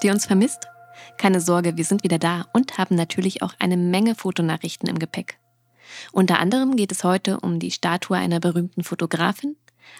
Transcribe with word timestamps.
Habt 0.00 0.06
ihr 0.06 0.12
uns 0.14 0.24
vermisst? 0.24 0.66
Keine 1.18 1.42
Sorge, 1.42 1.76
wir 1.76 1.84
sind 1.84 2.04
wieder 2.04 2.18
da 2.18 2.46
und 2.54 2.78
haben 2.78 2.94
natürlich 2.94 3.42
auch 3.42 3.52
eine 3.58 3.76
Menge 3.76 4.14
Fotonachrichten 4.14 4.88
im 4.88 4.98
Gepäck. 4.98 5.38
Unter 6.10 6.38
anderem 6.38 6.74
geht 6.74 6.90
es 6.90 7.04
heute 7.04 7.38
um 7.40 7.58
die 7.58 7.70
Statue 7.70 8.16
einer 8.16 8.40
berühmten 8.40 8.82
Fotografin, 8.82 9.56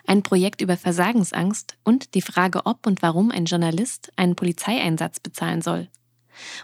ein 0.07 0.23
Projekt 0.23 0.63
über 0.63 0.79
Versagensangst 0.79 1.77
und 1.85 2.15
die 2.15 2.23
Frage, 2.23 2.65
ob 2.65 2.87
und 2.87 3.03
warum 3.03 3.31
ein 3.31 3.45
Journalist 3.45 4.11
einen 4.17 4.37
Polizeieinsatz 4.37 5.21
bezahlen 5.21 5.61
soll. 5.61 5.89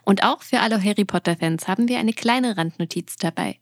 Und 0.03 0.23
auch 0.23 0.43
für 0.43 0.61
alle 0.61 0.83
Harry 0.83 1.05
Potter-Fans 1.05 1.69
haben 1.69 1.89
wir 1.89 1.99
eine 1.99 2.15
kleine 2.15 2.57
Randnotiz 2.57 3.17
dabei. 3.17 3.61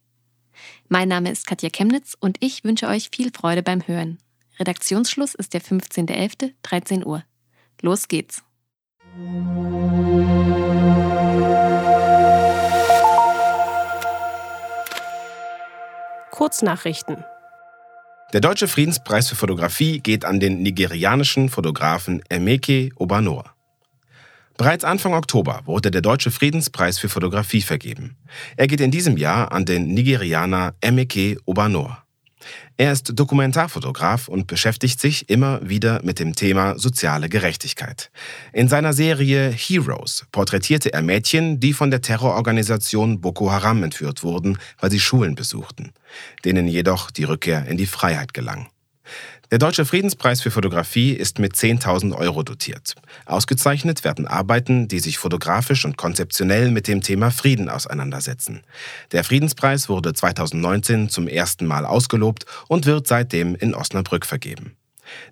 Mein 0.87 1.09
Name 1.09 1.31
ist 1.31 1.47
Katja 1.47 1.69
Chemnitz 1.69 2.15
und 2.17 2.37
ich 2.39 2.63
wünsche 2.63 2.87
euch 2.87 3.09
viel 3.13 3.29
Freude 3.33 3.61
beim 3.61 3.85
Hören. 3.85 4.19
Redaktionsschluss 4.57 5.35
ist 5.35 5.53
der 5.53 5.61
15.11., 5.61 6.53
13 6.63 7.05
Uhr. 7.05 7.25
Los 7.81 8.07
geht's. 8.07 8.44
Kurznachrichten. 16.31 17.23
Der 18.33 18.41
Deutsche 18.41 18.67
Friedenspreis 18.67 19.29
für 19.29 19.35
Fotografie 19.35 19.99
geht 19.99 20.25
an 20.25 20.39
den 20.39 20.61
nigerianischen 20.61 21.49
Fotografen 21.49 22.21
Emeke 22.29 22.89
Obanor. 22.97 23.55
Bereits 24.57 24.85
Anfang 24.85 25.13
Oktober 25.13 25.61
wurde 25.65 25.91
der 25.91 26.01
Deutsche 26.01 26.31
Friedenspreis 26.31 26.97
für 26.97 27.09
Fotografie 27.09 27.61
vergeben. 27.61 28.17
Er 28.55 28.67
geht 28.67 28.79
in 28.79 28.91
diesem 28.91 29.17
Jahr 29.17 29.51
an 29.51 29.65
den 29.65 29.87
Nigerianer 29.93 30.75
Emeke 30.81 31.37
Obanor. 31.45 32.04
Er 32.77 32.91
ist 32.91 33.17
Dokumentarfotograf 33.17 34.27
und 34.27 34.47
beschäftigt 34.47 34.99
sich 34.99 35.29
immer 35.29 35.59
wieder 35.67 36.01
mit 36.03 36.19
dem 36.19 36.35
Thema 36.35 36.77
soziale 36.77 37.29
Gerechtigkeit. 37.29 38.11
In 38.53 38.67
seiner 38.67 38.93
Serie 38.93 39.49
Heroes 39.49 40.25
porträtierte 40.31 40.93
er 40.93 41.01
Mädchen, 41.01 41.59
die 41.59 41.73
von 41.73 41.91
der 41.91 42.01
Terrororganisation 42.01 43.21
Boko 43.21 43.51
Haram 43.51 43.83
entführt 43.83 44.23
wurden, 44.23 44.57
weil 44.79 44.91
sie 44.91 44.99
Schulen 44.99 45.35
besuchten, 45.35 45.93
denen 46.43 46.67
jedoch 46.67 47.11
die 47.11 47.23
Rückkehr 47.23 47.65
in 47.65 47.77
die 47.77 47.85
Freiheit 47.87 48.33
gelang. 48.33 48.67
Der 49.51 49.59
Deutsche 49.59 49.85
Friedenspreis 49.85 50.41
für 50.41 50.49
Fotografie 50.49 51.11
ist 51.11 51.37
mit 51.37 51.53
10.000 51.53 52.15
Euro 52.15 52.41
dotiert. 52.41 52.95
Ausgezeichnet 53.25 54.03
werden 54.03 54.27
Arbeiten, 54.27 54.87
die 54.87 54.99
sich 54.99 55.19
fotografisch 55.19 55.85
und 55.85 55.97
konzeptionell 55.97 56.71
mit 56.71 56.87
dem 56.87 57.01
Thema 57.01 57.29
Frieden 57.29 57.69
auseinandersetzen. 57.69 58.61
Der 59.11 59.23
Friedenspreis 59.23 59.87
wurde 59.87 60.13
2019 60.13 61.09
zum 61.09 61.27
ersten 61.27 61.67
Mal 61.67 61.85
ausgelobt 61.85 62.45
und 62.67 62.87
wird 62.87 63.07
seitdem 63.07 63.55
in 63.55 63.75
Osnabrück 63.75 64.25
vergeben. 64.25 64.75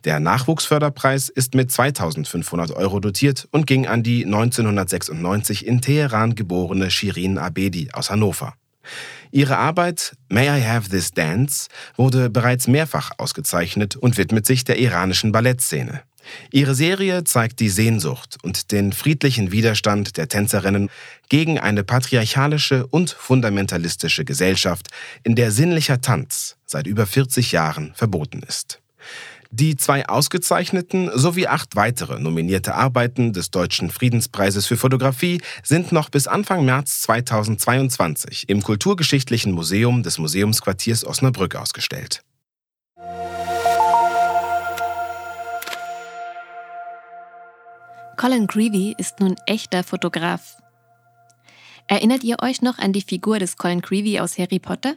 Der 0.04 0.20
Nachwuchsförderpreis 0.20 1.30
ist 1.30 1.56
mit 1.56 1.72
2500 1.72 2.72
Euro 2.72 3.00
dotiert 3.00 3.48
und 3.52 3.66
ging 3.66 3.88
an 3.88 4.04
die 4.04 4.26
1996 4.26 5.66
in 5.66 5.82
Teheran 5.82 6.36
geborene 6.36 6.92
Shirin 6.92 7.40
Abedi 7.40 7.90
aus 7.92 8.12
Hannover. 8.12 8.54
Ihre 9.32 9.58
Arbeit 9.58 10.16
May 10.30 10.60
I 10.60 10.64
Have 10.64 10.90
This 10.90 11.12
Dance 11.12 11.68
wurde 11.96 12.30
bereits 12.30 12.68
mehrfach 12.68 13.12
ausgezeichnet 13.18 13.96
und 13.96 14.18
widmet 14.18 14.46
sich 14.46 14.64
der 14.64 14.78
iranischen 14.78 15.32
Ballettszene. 15.32 16.02
Ihre 16.52 16.76
Serie 16.76 17.24
zeigt 17.24 17.60
die 17.60 17.70
Sehnsucht 17.70 18.38
und 18.44 18.72
den 18.72 18.94
friedlichen 18.94 19.52
Widerstand 19.52 20.18
der 20.18 20.30
Tänzerinnen 20.30 20.90
gegen 21.30 21.60
eine 21.60 21.84
patriarchalische 21.84 22.88
und 22.88 23.10
fundamentalistische 23.10 24.24
Gesellschaft, 24.24 24.88
in 25.24 25.36
der 25.36 25.52
sinnlicher 25.52 26.02
Tanz 26.02 26.56
seit 26.66 26.88
über 26.88 27.06
40 27.06 27.52
Jahren 27.52 27.94
verboten 27.96 28.42
ist. 28.48 28.80
Die 29.56 29.76
zwei 29.76 30.10
ausgezeichneten 30.10 31.12
sowie 31.14 31.46
acht 31.46 31.76
weitere 31.76 32.20
nominierte 32.20 32.74
Arbeiten 32.74 33.34
des 33.34 33.52
Deutschen 33.52 33.92
Friedenspreises 33.92 34.66
für 34.66 34.78
Fotografie 34.78 35.44
sind 35.62 35.92
noch 35.92 36.10
bis 36.10 36.26
Anfang 36.26 36.66
März 36.66 37.04
2022 37.04 38.50
im 38.50 38.64
Kulturgeschichtlichen 38.64 39.52
Museum 39.52 40.02
des 40.02 40.18
Museumsquartiers 40.18 41.06
Osnabrück 41.06 41.56
ausgestellt. 41.56 42.24
Colin 48.18 48.48
Creevy 48.48 48.96
ist 48.98 49.20
nun 49.20 49.36
echter 49.46 49.84
Fotograf. 49.84 50.58
Erinnert 51.88 52.24
ihr 52.24 52.38
euch 52.42 52.64
noch 52.64 52.80
an 52.80 52.92
die 52.92 53.04
Figur 53.04 53.38
des 53.38 53.56
Colin 53.58 53.84
Creevy 53.84 54.20
aus 54.20 54.40
Harry 54.40 54.58
Potter? 54.58 54.96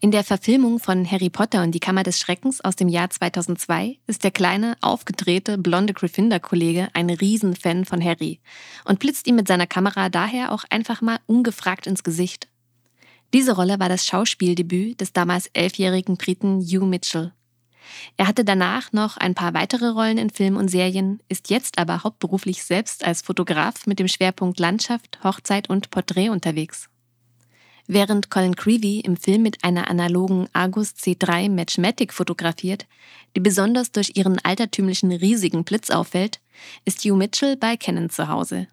In 0.00 0.10
der 0.10 0.24
Verfilmung 0.24 0.78
von 0.78 1.10
Harry 1.10 1.30
Potter 1.30 1.62
und 1.62 1.72
die 1.72 1.80
Kammer 1.80 2.02
des 2.02 2.18
Schreckens 2.18 2.60
aus 2.60 2.76
dem 2.76 2.88
Jahr 2.88 3.10
2002 3.10 3.98
ist 4.06 4.24
der 4.24 4.30
kleine, 4.30 4.76
aufgedrehte, 4.80 5.58
blonde 5.58 5.94
Gryffindor-Kollege 5.94 6.88
ein 6.92 7.10
Riesenfan 7.10 7.84
von 7.84 8.04
Harry 8.04 8.40
und 8.84 8.98
blitzt 8.98 9.26
ihm 9.26 9.36
mit 9.36 9.48
seiner 9.48 9.66
Kamera 9.66 10.08
daher 10.08 10.52
auch 10.52 10.64
einfach 10.70 11.02
mal 11.02 11.18
ungefragt 11.26 11.86
ins 11.86 12.02
Gesicht. 12.02 12.48
Diese 13.32 13.54
Rolle 13.54 13.78
war 13.78 13.88
das 13.88 14.06
Schauspieldebüt 14.06 15.00
des 15.00 15.12
damals 15.12 15.46
elfjährigen 15.52 16.16
Briten 16.16 16.60
Hugh 16.60 16.86
Mitchell. 16.86 17.32
Er 18.16 18.26
hatte 18.26 18.44
danach 18.44 18.92
noch 18.92 19.16
ein 19.16 19.34
paar 19.34 19.54
weitere 19.54 19.88
Rollen 19.88 20.18
in 20.18 20.30
Filmen 20.30 20.56
und 20.56 20.68
Serien, 20.68 21.20
ist 21.28 21.50
jetzt 21.50 21.78
aber 21.78 22.02
hauptberuflich 22.04 22.62
selbst 22.62 23.04
als 23.04 23.22
Fotograf 23.22 23.86
mit 23.86 23.98
dem 23.98 24.08
Schwerpunkt 24.08 24.60
Landschaft, 24.60 25.18
Hochzeit 25.24 25.68
und 25.68 25.90
Porträt 25.90 26.30
unterwegs. 26.30 26.88
Während 27.92 28.30
Colin 28.30 28.54
Creevy 28.54 29.00
im 29.00 29.16
Film 29.16 29.42
mit 29.42 29.64
einer 29.64 29.90
analogen 29.90 30.46
Argus 30.52 30.90
C3 30.90 31.50
Matchmatic 31.50 32.12
fotografiert, 32.12 32.86
die 33.34 33.40
besonders 33.40 33.90
durch 33.90 34.12
ihren 34.14 34.38
altertümlichen 34.44 35.10
riesigen 35.10 35.64
Blitz 35.64 35.90
auffällt, 35.90 36.38
ist 36.84 37.04
Hugh 37.04 37.16
Mitchell 37.16 37.56
bei 37.56 37.76
Canon 37.76 38.08
zu 38.08 38.28
Hause. 38.28 38.68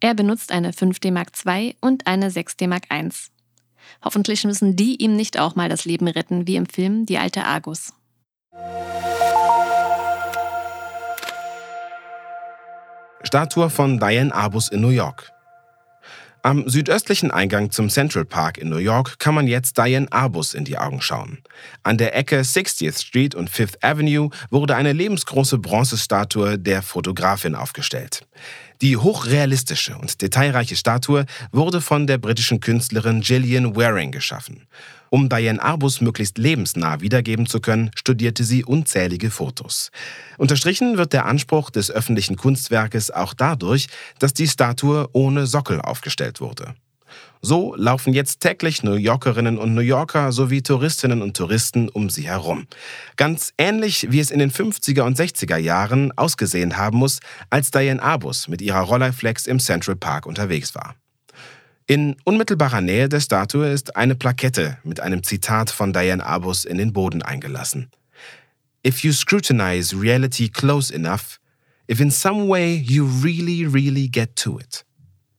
Er 0.00 0.12
benutzt 0.12 0.52
eine 0.52 0.72
5D 0.72 1.12
Mark 1.12 1.30
II 1.46 1.76
und 1.80 2.06
eine 2.06 2.28
6D 2.28 2.68
Mark 2.68 2.92
I. 2.92 3.08
Hoffentlich 4.04 4.44
müssen 4.44 4.76
die 4.76 4.96
ihm 4.96 5.16
nicht 5.16 5.38
auch 5.38 5.54
mal 5.54 5.70
das 5.70 5.86
Leben 5.86 6.06
retten, 6.06 6.46
wie 6.46 6.56
im 6.56 6.66
Film 6.66 7.06
Die 7.06 7.16
alte 7.16 7.46
Argus. 7.46 7.94
Statue 13.22 13.70
von 13.70 13.98
Diane 13.98 14.34
Arbus 14.34 14.68
in 14.68 14.82
New 14.82 14.90
York. 14.90 15.32
Am 16.44 16.68
südöstlichen 16.68 17.30
Eingang 17.30 17.70
zum 17.70 17.88
Central 17.88 18.24
Park 18.24 18.58
in 18.58 18.68
New 18.68 18.78
York 18.78 19.20
kann 19.20 19.32
man 19.32 19.46
jetzt 19.46 19.78
Diane 19.78 20.08
Arbus 20.10 20.54
in 20.54 20.64
die 20.64 20.76
Augen 20.76 21.00
schauen. 21.00 21.38
An 21.84 21.98
der 21.98 22.16
Ecke 22.16 22.40
60th 22.40 23.00
Street 23.00 23.36
und 23.36 23.48
Fifth 23.48 23.84
Avenue 23.84 24.28
wurde 24.50 24.74
eine 24.74 24.92
lebensgroße 24.92 25.58
Bronzestatue 25.58 26.58
der 26.58 26.82
Fotografin 26.82 27.54
aufgestellt. 27.54 28.26
Die 28.80 28.96
hochrealistische 28.96 29.96
und 29.96 30.20
detailreiche 30.20 30.74
Statue 30.74 31.26
wurde 31.52 31.80
von 31.80 32.08
der 32.08 32.18
britischen 32.18 32.58
Künstlerin 32.58 33.20
Gillian 33.20 33.76
Waring 33.76 34.10
geschaffen. 34.10 34.66
Um 35.14 35.28
Diane 35.28 35.62
Arbus 35.62 36.00
möglichst 36.00 36.38
lebensnah 36.38 37.02
wiedergeben 37.02 37.44
zu 37.44 37.60
können, 37.60 37.90
studierte 37.94 38.44
sie 38.44 38.64
unzählige 38.64 39.30
Fotos. 39.30 39.90
Unterstrichen 40.38 40.96
wird 40.96 41.12
der 41.12 41.26
Anspruch 41.26 41.68
des 41.68 41.90
öffentlichen 41.90 42.38
Kunstwerkes 42.38 43.10
auch 43.10 43.34
dadurch, 43.34 43.88
dass 44.18 44.32
die 44.32 44.48
Statue 44.48 45.10
ohne 45.12 45.46
Sockel 45.46 45.82
aufgestellt 45.82 46.40
wurde. 46.40 46.74
So 47.42 47.74
laufen 47.76 48.14
jetzt 48.14 48.40
täglich 48.40 48.84
New 48.84 48.94
Yorkerinnen 48.94 49.58
und 49.58 49.74
New 49.74 49.82
Yorker 49.82 50.32
sowie 50.32 50.62
Touristinnen 50.62 51.20
und 51.20 51.36
Touristen 51.36 51.90
um 51.90 52.08
sie 52.08 52.26
herum. 52.26 52.66
Ganz 53.16 53.52
ähnlich 53.58 54.10
wie 54.12 54.20
es 54.20 54.30
in 54.30 54.38
den 54.38 54.50
50er 54.50 55.02
und 55.02 55.18
60er 55.18 55.58
Jahren 55.58 56.16
ausgesehen 56.16 56.78
haben 56.78 56.96
muss, 56.96 57.20
als 57.50 57.70
Diane 57.70 58.02
Arbus 58.02 58.48
mit 58.48 58.62
ihrer 58.62 58.80
Rolleiflex 58.80 59.46
im 59.46 59.58
Central 59.58 59.96
Park 59.96 60.24
unterwegs 60.24 60.74
war. 60.74 60.94
In 61.86 62.16
unmittelbarer 62.24 62.80
Nähe 62.80 63.08
der 63.08 63.20
Statue 63.20 63.68
ist 63.68 63.96
eine 63.96 64.14
Plakette 64.14 64.78
mit 64.84 65.00
einem 65.00 65.22
Zitat 65.22 65.70
von 65.70 65.92
Diane 65.92 66.24
Arbus 66.24 66.64
in 66.64 66.78
den 66.78 66.92
Boden 66.92 67.22
eingelassen. 67.22 67.90
If 68.86 69.02
you 69.02 69.12
scrutinize 69.12 69.96
reality 69.96 70.48
close 70.48 70.94
enough, 70.94 71.40
if 71.90 72.00
in 72.00 72.10
some 72.10 72.48
way 72.48 72.74
you 72.76 73.04
really, 73.22 73.66
really 73.66 74.08
get 74.08 74.36
to 74.36 74.58
it, 74.58 74.84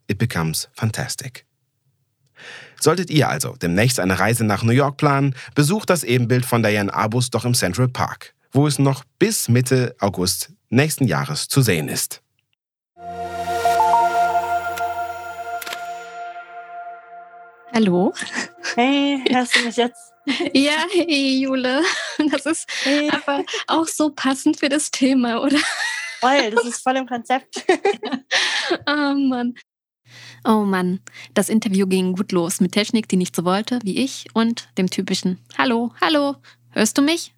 it 0.07 0.18
becomes 0.18 0.69
fantastic. 0.74 1.45
Solltet 2.80 3.10
ihr 3.10 3.30
also 3.30 3.56
demnächst 3.62 4.00
eine 4.00 4.19
Reise 4.19 4.44
nach 4.44 4.63
New 4.63 4.74
York 4.74 4.98
planen, 4.98 5.36
besucht 5.56 5.89
das 5.89 6.04
Ebenbild 6.04 6.46
von 6.46 6.62
Diane 6.62 6.94
Arbus 6.94 7.30
doch 7.30 7.46
im 7.46 7.54
Central 7.54 7.88
Park, 7.88 8.34
wo 8.51 8.68
es 8.68 8.80
noch 8.80 9.06
bis 9.18 9.48
Mitte 9.48 9.96
August 10.00 10.51
nächsten 10.69 11.07
Jahres 11.07 11.48
zu 11.48 11.62
sehen 11.62 11.88
ist. 11.88 12.22
Hallo. 17.75 18.14
Hey, 18.75 19.24
hörst 19.31 19.56
du 19.56 19.66
mich 19.66 19.78
jetzt? 19.78 20.14
Ja, 20.54 20.86
hey 20.92 21.42
Jule. 21.42 21.81
Das 22.31 22.46
ist 22.46 22.68
hey. 22.84 23.10
aber 23.10 23.44
auch 23.66 23.88
so 23.88 24.12
passend 24.12 24.60
für 24.60 24.70
das 24.70 24.92
Thema, 24.92 25.42
oder? 25.42 25.58
Voll, 26.20 26.52
das 26.52 26.66
ist 26.66 26.84
voll 26.84 26.98
im 26.98 27.08
Konzept. 27.08 27.66
oh 28.88 29.16
Mann. 29.16 29.56
Oh 30.46 30.62
Mann, 30.66 31.00
das 31.34 31.50
Interview 31.50 31.88
ging 31.88 32.14
gut 32.14 32.31
los 32.31 32.62
mit 32.62 32.74
Technik, 32.74 33.08
die 33.10 33.18
nicht 33.18 33.36
so 33.36 33.44
wollte 33.44 33.80
wie 33.84 33.98
ich 33.98 34.28
und 34.36 34.70
dem 34.78 34.92
typischen 34.92 35.40
Hallo, 35.58 35.92
hallo, 36.00 36.36
hörst 36.70 37.00
du 37.00 37.02
mich? 37.02 37.34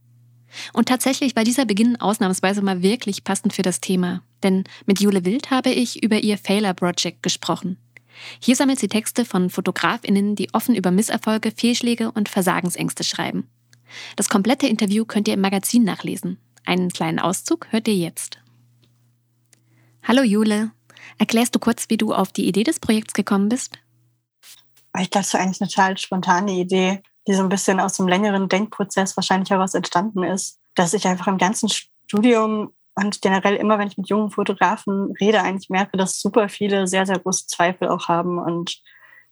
Und 0.73 0.89
tatsächlich 0.89 1.37
war 1.37 1.45
dieser 1.45 1.65
Beginn 1.65 1.95
ausnahmsweise 1.95 2.61
mal 2.61 2.81
wirklich 2.81 3.23
passend 3.23 3.53
für 3.53 3.63
das 3.63 3.79
Thema. 3.79 4.21
denn 4.43 4.65
mit 4.85 4.99
Jule 4.99 5.23
Wild 5.23 5.49
habe 5.49 5.69
ich 5.69 6.03
über 6.03 6.19
ihr 6.19 6.37
Failure 6.37 6.73
Project 6.73 7.23
gesprochen. 7.23 7.77
Hier 8.39 8.55
sammelt 8.55 8.79
sie 8.79 8.87
Texte 8.87 9.25
von 9.25 9.49
FotografInnen, 9.49 10.35
die 10.35 10.53
offen 10.53 10.75
über 10.75 10.91
Misserfolge, 10.91 11.51
Fehlschläge 11.51 12.11
und 12.11 12.29
Versagensängste 12.29 13.03
schreiben. 13.03 13.49
Das 14.15 14.29
komplette 14.29 14.67
Interview 14.67 15.05
könnt 15.05 15.27
ihr 15.27 15.33
im 15.33 15.41
Magazin 15.41 15.83
nachlesen. 15.83 16.39
Einen 16.65 16.89
kleinen 16.89 17.19
Auszug 17.19 17.67
hört 17.71 17.87
ihr 17.87 17.95
jetzt. 17.95 18.39
Hallo 20.03 20.23
Jule, 20.23 20.71
erklärst 21.17 21.55
du 21.55 21.59
kurz, 21.59 21.89
wie 21.89 21.97
du 21.97 22.13
auf 22.13 22.31
die 22.31 22.47
Idee 22.47 22.63
des 22.63 22.79
Projekts 22.79 23.13
gekommen 23.13 23.49
bist? 23.49 23.79
Ich 24.99 25.09
glaube, 25.09 25.23
das 25.23 25.33
war 25.33 25.41
eigentlich 25.41 25.61
eine 25.61 25.69
total 25.69 25.97
spontane 25.97 26.53
Idee, 26.53 27.01
die 27.27 27.33
so 27.33 27.41
ein 27.41 27.49
bisschen 27.49 27.79
aus 27.79 27.99
einem 27.99 28.07
längeren 28.07 28.47
Denkprozess 28.47 29.17
wahrscheinlich 29.17 29.49
heraus 29.49 29.73
entstanden 29.73 30.23
ist, 30.23 30.59
dass 30.75 30.93
ich 30.93 31.07
einfach 31.07 31.27
im 31.27 31.37
ganzen 31.37 31.69
Studium 31.69 32.73
und 32.95 33.21
generell 33.21 33.55
immer, 33.55 33.77
wenn 33.77 33.87
ich 33.87 33.97
mit 33.97 34.09
jungen 34.09 34.31
Fotografen 34.31 35.13
rede, 35.19 35.41
eigentlich 35.41 35.69
merke, 35.69 35.97
dass 35.97 36.19
super 36.19 36.47
viele 36.49 36.87
sehr, 36.87 37.05
sehr 37.05 37.19
große 37.19 37.47
Zweifel 37.47 37.89
auch 37.89 38.07
haben 38.07 38.39
und 38.39 38.81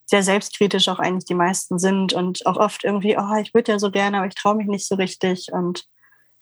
sehr 0.05 0.21
selbstkritisch 0.21 0.89
auch 0.89 0.99
eigentlich 0.99 1.25
die 1.25 1.33
meisten 1.33 1.79
sind 1.79 2.13
und 2.13 2.45
auch 2.45 2.57
oft 2.57 2.83
irgendwie, 2.83 3.17
oh, 3.17 3.35
ich 3.41 3.53
würde 3.53 3.71
ja 3.71 3.79
so 3.79 3.89
gerne, 3.89 4.17
aber 4.17 4.27
ich 4.27 4.35
traue 4.35 4.55
mich 4.55 4.67
nicht 4.67 4.87
so 4.87 4.95
richtig 4.95 5.47
und 5.53 5.85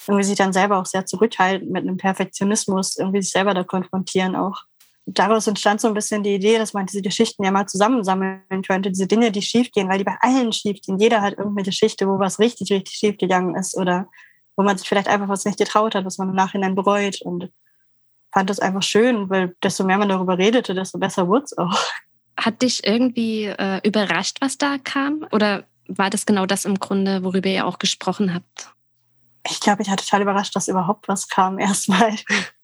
irgendwie 0.07 0.23
sich 0.23 0.37
dann 0.37 0.51
selber 0.51 0.79
auch 0.79 0.87
sehr 0.87 1.05
zurückhalten 1.05 1.71
mit 1.71 1.83
einem 1.83 1.97
Perfektionismus, 1.97 2.97
irgendwie 2.97 3.21
sich 3.21 3.31
selber 3.31 3.53
da 3.53 3.63
konfrontieren 3.63 4.35
auch. 4.35 4.63
daraus 5.05 5.47
entstand 5.47 5.81
so 5.81 5.87
ein 5.87 5.93
bisschen 5.93 6.23
die 6.23 6.35
Idee, 6.35 6.57
dass 6.57 6.73
man 6.73 6.85
diese 6.85 7.01
Geschichten 7.01 7.43
ja 7.43 7.51
mal 7.51 7.67
zusammensammeln 7.67 8.63
könnte, 8.65 8.91
diese 8.91 9.07
Dinge, 9.07 9.31
die 9.31 9.41
schiefgehen, 9.41 9.89
weil 9.89 9.97
die 9.97 10.03
bei 10.03 10.17
allen 10.21 10.53
schiefgehen. 10.53 10.99
Jeder 10.99 11.21
hat 11.21 11.37
irgendeine 11.37 11.65
Geschichte, 11.65 12.07
wo 12.07 12.17
was 12.19 12.39
richtig, 12.39 12.71
richtig 12.71 12.95
schiefgegangen 12.95 13.55
ist 13.55 13.77
oder 13.77 14.07
wo 14.55 14.63
man 14.63 14.77
sich 14.77 14.87
vielleicht 14.87 15.07
einfach 15.07 15.29
was 15.29 15.45
nicht 15.45 15.57
getraut 15.57 15.95
hat, 15.95 16.05
was 16.05 16.17
man 16.17 16.29
im 16.29 16.35
Nachhinein 16.35 16.75
bereut. 16.75 17.21
Und 17.21 17.51
fand 18.33 18.49
das 18.49 18.59
einfach 18.59 18.83
schön, 18.83 19.29
weil 19.29 19.55
desto 19.63 19.83
mehr 19.83 19.97
man 19.97 20.09
darüber 20.09 20.37
redete, 20.37 20.73
desto 20.73 20.97
besser 20.97 21.27
wurde 21.27 21.45
es 21.45 21.57
auch. 21.57 21.79
Hat 22.37 22.61
dich 22.61 22.85
irgendwie 22.85 23.45
äh, 23.45 23.81
überrascht, 23.87 24.37
was 24.41 24.57
da 24.57 24.77
kam? 24.77 25.25
Oder 25.31 25.65
war 25.87 26.09
das 26.09 26.25
genau 26.25 26.45
das 26.45 26.65
im 26.65 26.79
Grunde, 26.79 27.23
worüber 27.23 27.49
ihr 27.49 27.67
auch 27.67 27.79
gesprochen 27.79 28.33
habt? 28.33 28.73
Ich 29.49 29.59
glaube, 29.59 29.81
ich 29.81 29.89
hatte 29.89 30.05
total 30.05 30.21
überrascht, 30.21 30.55
dass 30.55 30.67
überhaupt 30.67 31.07
was 31.07 31.27
kam 31.27 31.59
erstmal. 31.59 32.15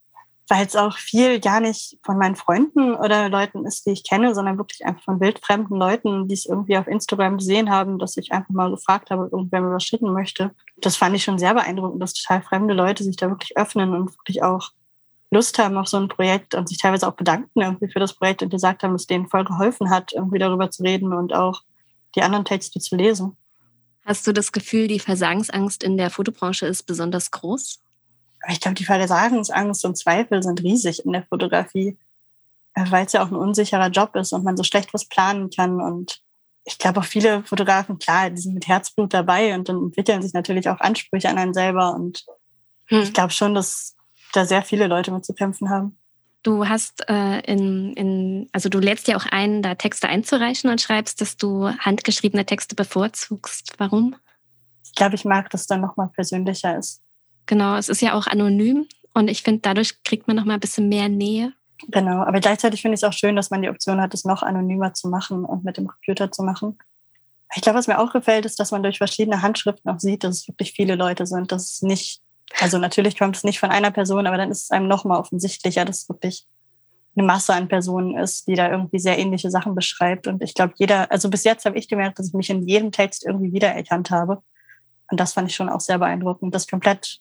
Weil 0.49 0.65
es 0.65 0.75
auch 0.75 0.97
viel 0.97 1.39
gar 1.39 1.59
nicht 1.59 1.97
von 2.03 2.17
meinen 2.17 2.37
Freunden 2.37 2.95
oder 2.95 3.29
Leuten 3.29 3.65
ist, 3.65 3.85
die 3.85 3.91
ich 3.91 4.03
kenne, 4.03 4.33
sondern 4.33 4.57
wirklich 4.57 4.85
einfach 4.85 5.03
von 5.03 5.19
wildfremden 5.19 5.77
Leuten, 5.77 6.27
die 6.27 6.35
es 6.35 6.45
irgendwie 6.45 6.77
auf 6.77 6.87
Instagram 6.87 7.37
gesehen 7.37 7.69
haben, 7.69 7.99
dass 7.99 8.15
ich 8.15 8.31
einfach 8.31 8.51
mal 8.51 8.71
gefragt 8.71 9.09
habe, 9.09 9.29
irgendwer 9.31 9.61
mir 9.61 9.73
was 9.73 9.83
schicken 9.83 10.13
möchte 10.13 10.51
das 10.81 10.95
fand 10.95 11.15
ich 11.15 11.23
schon 11.23 11.39
sehr 11.39 11.53
beeindruckend, 11.53 12.01
dass 12.01 12.13
total 12.13 12.41
fremde 12.41 12.73
Leute 12.73 13.03
sich 13.03 13.15
da 13.15 13.29
wirklich 13.29 13.57
öffnen 13.57 13.93
und 13.93 14.15
wirklich 14.17 14.43
auch 14.43 14.71
Lust 15.31 15.59
haben 15.59 15.77
auf 15.77 15.87
so 15.87 15.97
ein 15.97 16.07
Projekt 16.07 16.55
und 16.55 16.69
sich 16.69 16.77
teilweise 16.77 17.07
auch 17.07 17.15
bedanken 17.15 17.61
irgendwie 17.61 17.91
für 17.91 17.99
das 17.99 18.13
Projekt 18.13 18.43
und 18.43 18.49
gesagt 18.49 18.83
haben, 18.83 18.95
es 18.95 19.07
denen 19.07 19.27
voll 19.27 19.43
geholfen 19.43 19.89
hat, 19.89 20.13
irgendwie 20.13 20.39
darüber 20.39 20.71
zu 20.71 20.83
reden 20.83 21.13
und 21.13 21.33
auch 21.33 21.63
die 22.15 22.21
anderen 22.21 22.45
Texte 22.45 22.79
zu 22.79 22.95
lesen. 22.95 23.35
Hast 24.05 24.25
du 24.25 24.31
das 24.31 24.53
Gefühl, 24.53 24.87
die 24.87 24.99
Versagensangst 24.99 25.83
in 25.83 25.97
der 25.97 26.09
Fotobranche 26.09 26.65
ist 26.65 26.83
besonders 26.83 27.31
groß? 27.31 27.81
Ich 28.49 28.61
glaube, 28.61 28.75
die 28.75 28.85
Versagensangst 28.85 29.85
und 29.85 29.97
Zweifel 29.97 30.41
sind 30.41 30.63
riesig 30.63 31.05
in 31.05 31.11
der 31.11 31.23
Fotografie, 31.23 31.97
weil 32.75 33.05
es 33.05 33.13
ja 33.13 33.23
auch 33.23 33.29
ein 33.29 33.35
unsicherer 33.35 33.89
Job 33.89 34.15
ist 34.15 34.33
und 34.33 34.43
man 34.43 34.57
so 34.57 34.63
schlecht 34.63 34.93
was 34.93 35.05
planen 35.05 35.49
kann 35.49 35.81
und 35.81 36.21
ich 36.67 36.77
glaube 36.77 36.99
auch 36.99 37.05
viele 37.05 37.43
Fotografen, 37.43 37.97
klar, 37.97 38.29
die 38.29 38.41
sind 38.41 38.53
mit 38.53 38.67
Herzblut 38.67 39.13
dabei 39.13 39.55
und 39.55 39.69
dann 39.69 39.77
entwickeln 39.77 40.21
sich 40.21 40.33
natürlich 40.33 40.67
auch 40.67 40.81
Ansprüche 40.81 41.29
an 41.29 41.37
einen 41.37 41.53
selber. 41.53 41.93
Und 41.93 42.25
hm. 42.87 43.03
ich 43.03 43.13
glaube 43.13 43.31
schon, 43.31 43.55
dass 43.55 43.95
da 44.33 44.45
sehr 44.45 44.61
viele 44.63 44.87
Leute 44.87 45.11
mit 45.11 45.25
zu 45.25 45.33
kämpfen 45.33 45.69
haben. 45.69 45.97
Du 46.43 46.67
hast 46.67 47.07
äh, 47.09 47.39
in, 47.51 47.93
in, 47.93 48.49
also 48.51 48.67
du 48.67 48.79
lädst 48.79 49.07
ja 49.07 49.15
auch 49.15 49.25
ein, 49.25 49.61
da 49.61 49.75
Texte 49.75 50.09
einzureichen 50.09 50.69
und 50.69 50.81
schreibst, 50.81 51.21
dass 51.21 51.37
du 51.37 51.69
handgeschriebene 51.69 52.45
Texte 52.45 52.75
bevorzugst. 52.75 53.75
Warum? 53.77 54.15
Ich 54.83 54.93
glaube, 54.93 55.15
ich 55.15 55.23
mag, 55.23 55.49
dass 55.49 55.67
dann 55.67 55.81
nochmal 55.81 56.09
persönlicher 56.09 56.77
ist. 56.77 57.01
Genau, 57.47 57.75
es 57.75 57.89
ist 57.89 58.01
ja 58.01 58.13
auch 58.13 58.27
anonym 58.27 58.87
und 59.13 59.29
ich 59.29 59.41
finde, 59.41 59.61
dadurch 59.61 60.03
kriegt 60.03 60.27
man 60.27 60.35
nochmal 60.35 60.57
ein 60.57 60.61
bisschen 60.61 60.89
mehr 60.89 61.09
Nähe. 61.09 61.53
Genau, 61.87 62.21
aber 62.21 62.39
gleichzeitig 62.39 62.81
finde 62.81 62.95
ich 62.95 63.01
es 63.01 63.03
auch 63.03 63.13
schön, 63.13 63.35
dass 63.35 63.49
man 63.49 63.61
die 63.61 63.69
Option 63.69 64.01
hat, 64.01 64.13
es 64.13 64.25
noch 64.25 64.43
anonymer 64.43 64.93
zu 64.93 65.09
machen 65.09 65.45
und 65.45 65.63
mit 65.63 65.77
dem 65.77 65.87
Computer 65.87 66.31
zu 66.31 66.43
machen. 66.43 66.77
Ich 67.55 67.61
glaube, 67.61 67.79
was 67.79 67.87
mir 67.87 67.99
auch 67.99 68.11
gefällt, 68.11 68.45
ist, 68.45 68.59
dass 68.59 68.71
man 68.71 68.83
durch 68.83 68.97
verschiedene 68.97 69.41
Handschriften 69.41 69.89
auch 69.89 69.99
sieht, 69.99 70.23
dass 70.23 70.41
es 70.41 70.47
wirklich 70.47 70.73
viele 70.73 70.95
Leute 70.95 71.25
sind. 71.25 71.51
Dass 71.51 71.73
es 71.73 71.81
nicht, 71.81 72.21
also 72.59 72.77
natürlich 72.77 73.17
kommt 73.17 73.37
es 73.37 73.43
nicht 73.43 73.59
von 73.59 73.69
einer 73.69 73.91
Person, 73.91 74.27
aber 74.27 74.37
dann 74.37 74.51
ist 74.51 74.63
es 74.63 74.71
einem 74.71 74.87
nochmal 74.87 75.19
offensichtlicher, 75.19 75.85
dass 75.85 76.03
es 76.03 76.09
wirklich 76.09 76.45
eine 77.15 77.25
Masse 77.25 77.53
an 77.53 77.67
Personen 77.67 78.17
ist, 78.17 78.47
die 78.47 78.55
da 78.55 78.69
irgendwie 78.69 78.99
sehr 78.99 79.17
ähnliche 79.17 79.49
Sachen 79.49 79.75
beschreibt. 79.75 80.27
Und 80.27 80.43
ich 80.43 80.53
glaube, 80.53 80.73
jeder, 80.77 81.09
also 81.11 81.29
bis 81.29 81.43
jetzt 81.43 81.65
habe 81.65 81.77
ich 81.77 81.87
gemerkt, 81.87 82.19
dass 82.19 82.27
ich 82.27 82.33
mich 82.33 82.49
in 82.49 82.67
jedem 82.67 82.91
Text 82.91 83.25
irgendwie 83.25 83.53
wiedererkannt 83.53 84.11
habe. 84.11 84.43
Und 85.09 85.19
das 85.19 85.33
fand 85.33 85.49
ich 85.49 85.55
schon 85.55 85.69
auch 85.69 85.79
sehr 85.79 85.99
beeindruckend, 85.99 86.53
das 86.53 86.67
komplett 86.67 87.19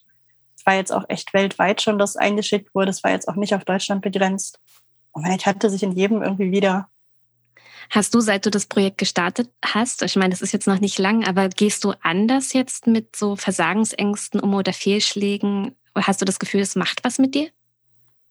war 0.67 0.75
jetzt 0.75 0.93
auch 0.93 1.05
echt 1.09 1.33
weltweit 1.33 1.81
schon, 1.81 1.99
das 1.99 2.17
eingeschickt 2.17 2.75
wurde. 2.75 2.91
Es 2.91 3.05
war 3.05 3.13
jetzt 3.13 3.29
auch 3.29 3.37
nicht 3.37 3.55
auf 3.55 3.65
Deutschland 3.65 4.03
begrenzt. 4.03 4.59
Und 5.13 5.23
man 5.23 5.31
erkannte 5.31 5.71
sich 5.71 5.83
in 5.83 5.93
jedem 5.93 6.23
irgendwie 6.23 6.51
wieder. 6.51 6.89
Hast 7.91 8.15
du, 8.15 8.21
seit 8.21 8.45
du 8.45 8.51
das 8.51 8.67
Projekt 8.67 8.99
gestartet 8.99 9.49
hast, 9.65 10.03
ich 10.03 10.17
meine, 10.17 10.31
das 10.31 10.43
ist 10.43 10.53
jetzt 10.53 10.67
noch 10.67 10.81
nicht 10.81 10.99
lang, 10.99 11.25
aber 11.25 11.49
gehst 11.49 11.85
du 11.85 11.95
anders 12.03 12.53
jetzt 12.53 12.87
mit 12.87 13.15
so 13.15 13.37
Versagensängsten 13.37 14.41
um 14.41 14.55
oder 14.55 14.73
Fehlschlägen? 14.73 15.77
Hast 15.95 16.21
du 16.21 16.25
das 16.25 16.39
Gefühl, 16.39 16.61
es 16.61 16.75
macht 16.75 17.05
was 17.05 17.19
mit 17.19 17.35
dir? 17.35 17.49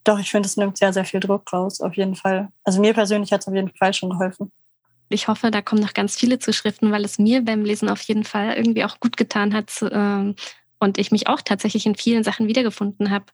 Doch, 0.03 0.19
ich 0.19 0.29
finde, 0.29 0.47
es 0.47 0.57
nimmt 0.57 0.77
sehr, 0.77 0.93
sehr 0.93 1.05
viel 1.05 1.21
Druck 1.21 1.51
raus, 1.51 1.81
auf 1.81 1.95
jeden 1.95 2.15
Fall. 2.15 2.49
Also 2.63 2.81
mir 2.81 2.93
persönlich 2.93 3.31
hat 3.31 3.41
es 3.41 3.47
auf 3.47 3.55
jeden 3.55 3.73
Fall 3.75 3.93
schon 3.93 4.09
geholfen. 4.09 4.51
Ich 5.09 5.27
hoffe, 5.27 5.51
da 5.51 5.61
kommen 5.61 5.81
noch 5.81 5.93
ganz 5.93 6.15
viele 6.15 6.39
Zuschriften, 6.39 6.91
weil 6.91 7.05
es 7.05 7.17
mir 7.17 7.43
beim 7.43 7.63
Lesen 7.63 7.89
auf 7.89 8.01
jeden 8.01 8.23
Fall 8.23 8.53
irgendwie 8.55 8.83
auch 8.83 8.99
gut 8.99 9.17
getan 9.17 9.53
hat, 9.53 9.71
ähm, 9.91 10.35
und 10.79 10.97
ich 10.97 11.11
mich 11.11 11.27
auch 11.27 11.41
tatsächlich 11.41 11.85
in 11.85 11.95
vielen 11.95 12.23
Sachen 12.23 12.47
wiedergefunden 12.47 13.09
habe. 13.09 13.25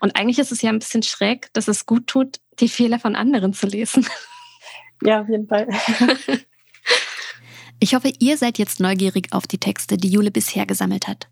Und 0.00 0.16
eigentlich 0.16 0.38
ist 0.38 0.52
es 0.52 0.62
ja 0.62 0.70
ein 0.70 0.78
bisschen 0.78 1.02
schräg, 1.02 1.52
dass 1.52 1.68
es 1.68 1.86
gut 1.86 2.06
tut, 2.06 2.40
die 2.58 2.68
Fehler 2.68 2.98
von 2.98 3.16
anderen 3.16 3.52
zu 3.52 3.66
lesen. 3.66 4.06
Ja, 5.02 5.20
auf 5.20 5.28
jeden 5.28 5.46
Fall. 5.46 5.68
Ich 7.78 7.94
hoffe, 7.94 8.10
ihr 8.18 8.38
seid 8.38 8.58
jetzt 8.58 8.80
neugierig 8.80 9.32
auf 9.32 9.46
die 9.46 9.58
Texte, 9.58 9.98
die 9.98 10.08
Jule 10.08 10.30
bisher 10.30 10.64
gesammelt 10.64 11.06
hat. 11.06 11.28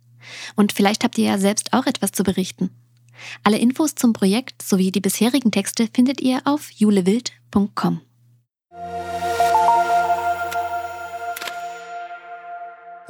Und 0.57 0.73
vielleicht 0.73 1.05
habt 1.05 1.17
ihr 1.17 1.25
ja 1.25 1.39
selbst 1.39 1.73
auch 1.73 1.87
etwas 1.87 2.13
zu 2.13 2.23
berichten. 2.23 2.71
Alle 3.43 3.59
Infos 3.59 3.95
zum 3.95 4.13
Projekt 4.13 4.63
sowie 4.63 4.91
die 4.91 5.01
bisherigen 5.01 5.51
Texte 5.51 5.89
findet 5.93 6.21
ihr 6.21 6.43
auf 6.45 6.71
julewild.com. 6.71 8.01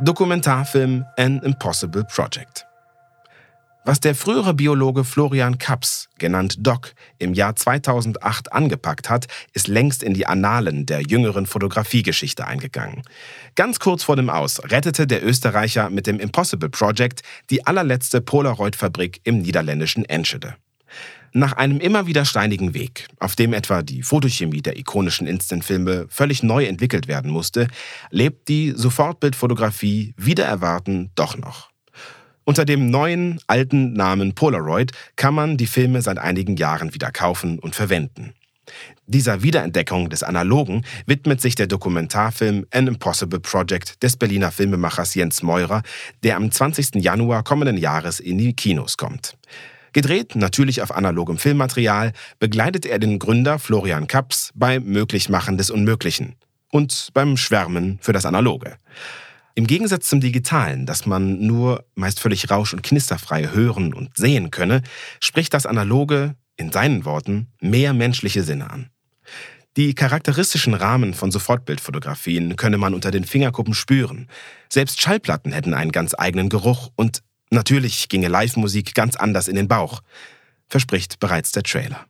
Dokumentarfilm 0.04 1.06
An 1.16 1.40
Impossible 1.40 2.04
Project. 2.04 2.66
Was 3.86 4.00
der 4.00 4.14
frühere 4.14 4.52
Biologe 4.52 5.02
Florian 5.02 5.56
Kaps, 5.56 6.10
genannt 6.18 6.56
Doc, 6.58 6.94
im 7.18 7.32
Jahr 7.32 7.56
2008 7.56 8.52
angepackt 8.52 9.08
hat, 9.08 9.28
ist 9.54 9.66
längst 9.66 10.02
in 10.02 10.12
die 10.12 10.26
Annalen 10.26 10.84
der 10.84 11.00
jüngeren 11.00 11.46
Fotografiegeschichte 11.46 12.46
eingegangen. 12.46 13.00
Ganz 13.54 13.80
kurz 13.80 14.02
vor 14.02 14.16
dem 14.16 14.28
Aus 14.28 14.60
rettete 14.64 15.06
der 15.06 15.24
Österreicher 15.24 15.88
mit 15.88 16.06
dem 16.06 16.20
Impossible 16.20 16.68
Project 16.68 17.22
die 17.48 17.66
allerletzte 17.66 18.20
Polaroid-Fabrik 18.20 19.22
im 19.24 19.38
niederländischen 19.38 20.04
Enschede. 20.04 20.54
Nach 21.36 21.54
einem 21.54 21.80
immer 21.80 22.06
wieder 22.06 22.24
steinigen 22.24 22.74
Weg, 22.74 23.08
auf 23.18 23.34
dem 23.34 23.54
etwa 23.54 23.82
die 23.82 24.04
Fotochemie 24.04 24.62
der 24.62 24.78
ikonischen 24.78 25.26
Instantfilme 25.26 26.06
völlig 26.08 26.44
neu 26.44 26.64
entwickelt 26.64 27.08
werden 27.08 27.28
musste, 27.28 27.66
lebt 28.10 28.46
die 28.46 28.72
Sofortbildfotografie 28.76 30.14
wieder 30.16 30.44
erwarten 30.44 31.10
doch 31.16 31.36
noch. 31.36 31.70
Unter 32.44 32.64
dem 32.64 32.88
neuen, 32.88 33.40
alten 33.48 33.94
Namen 33.94 34.36
Polaroid 34.36 34.92
kann 35.16 35.34
man 35.34 35.56
die 35.56 35.66
Filme 35.66 36.02
seit 36.02 36.18
einigen 36.18 36.56
Jahren 36.56 36.94
wieder 36.94 37.10
kaufen 37.10 37.58
und 37.58 37.74
verwenden. 37.74 38.34
Dieser 39.08 39.42
Wiederentdeckung 39.42 40.10
des 40.10 40.22
Analogen 40.22 40.86
widmet 41.06 41.40
sich 41.40 41.56
der 41.56 41.66
Dokumentarfilm 41.66 42.64
An 42.70 42.86
Impossible 42.86 43.40
Project 43.40 44.00
des 44.04 44.16
Berliner 44.16 44.52
Filmemachers 44.52 45.16
Jens 45.16 45.42
Meurer, 45.42 45.82
der 46.22 46.36
am 46.36 46.52
20. 46.52 47.02
Januar 47.02 47.42
kommenden 47.42 47.76
Jahres 47.76 48.20
in 48.20 48.38
die 48.38 48.54
Kinos 48.54 48.96
kommt. 48.96 49.36
Gedreht 49.94 50.34
natürlich 50.34 50.82
auf 50.82 50.94
analogem 50.94 51.38
Filmmaterial, 51.38 52.12
begleitet 52.40 52.84
er 52.84 52.98
den 52.98 53.20
Gründer 53.20 53.60
Florian 53.60 54.08
Kaps 54.08 54.50
beim 54.54 54.84
Möglichmachen 54.84 55.56
des 55.56 55.70
Unmöglichen 55.70 56.34
und 56.70 57.10
beim 57.14 57.36
Schwärmen 57.36 57.98
für 58.02 58.12
das 58.12 58.26
Analoge. 58.26 58.76
Im 59.54 59.68
Gegensatz 59.68 60.08
zum 60.08 60.20
Digitalen, 60.20 60.84
das 60.84 61.06
man 61.06 61.46
nur 61.46 61.84
meist 61.94 62.18
völlig 62.18 62.50
rausch- 62.50 62.74
und 62.74 62.82
knisterfrei 62.82 63.50
hören 63.52 63.94
und 63.94 64.10
sehen 64.16 64.50
könne, 64.50 64.82
spricht 65.20 65.54
das 65.54 65.64
Analoge, 65.64 66.34
in 66.56 66.72
seinen 66.72 67.04
Worten, 67.04 67.52
mehr 67.60 67.94
menschliche 67.94 68.42
Sinne 68.42 68.70
an. 68.70 68.90
Die 69.76 69.94
charakteristischen 69.94 70.74
Rahmen 70.74 71.14
von 71.14 71.30
Sofortbildfotografien 71.30 72.56
könne 72.56 72.78
man 72.78 72.94
unter 72.94 73.12
den 73.12 73.24
Fingerkuppen 73.24 73.74
spüren. 73.74 74.28
Selbst 74.68 75.00
Schallplatten 75.00 75.52
hätten 75.52 75.74
einen 75.74 75.92
ganz 75.92 76.14
eigenen 76.16 76.48
Geruch 76.48 76.90
und 76.96 77.22
Natürlich 77.54 78.08
ginge 78.08 78.26
Live-Musik 78.26 78.96
ganz 78.96 79.14
anders 79.14 79.46
in 79.46 79.54
den 79.54 79.68
Bauch, 79.68 80.02
verspricht 80.66 81.20
bereits 81.20 81.52
der 81.52 81.62
Trailer. 81.62 82.04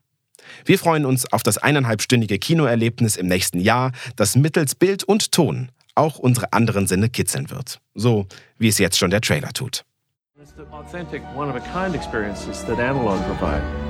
Wir 0.64 0.78
freuen 0.78 1.04
uns 1.04 1.30
auf 1.32 1.42
das 1.42 1.58
eineinhalbstündige 1.58 2.38
Kinoerlebnis 2.38 3.16
im 3.16 3.26
nächsten 3.26 3.60
Jahr, 3.60 3.92
das 4.16 4.36
mittels 4.36 4.74
Bild 4.74 5.04
und 5.04 5.32
Ton 5.32 5.70
auch 5.94 6.18
unsere 6.18 6.52
anderen 6.54 6.86
Sinne 6.86 7.10
kitzeln 7.10 7.50
wird. 7.50 7.78
So 7.94 8.26
wie 8.56 8.68
es 8.68 8.78
jetzt 8.78 8.98
schon 8.98 9.10
der 9.10 9.20
Trailer 9.20 9.52
tut. 9.52 9.84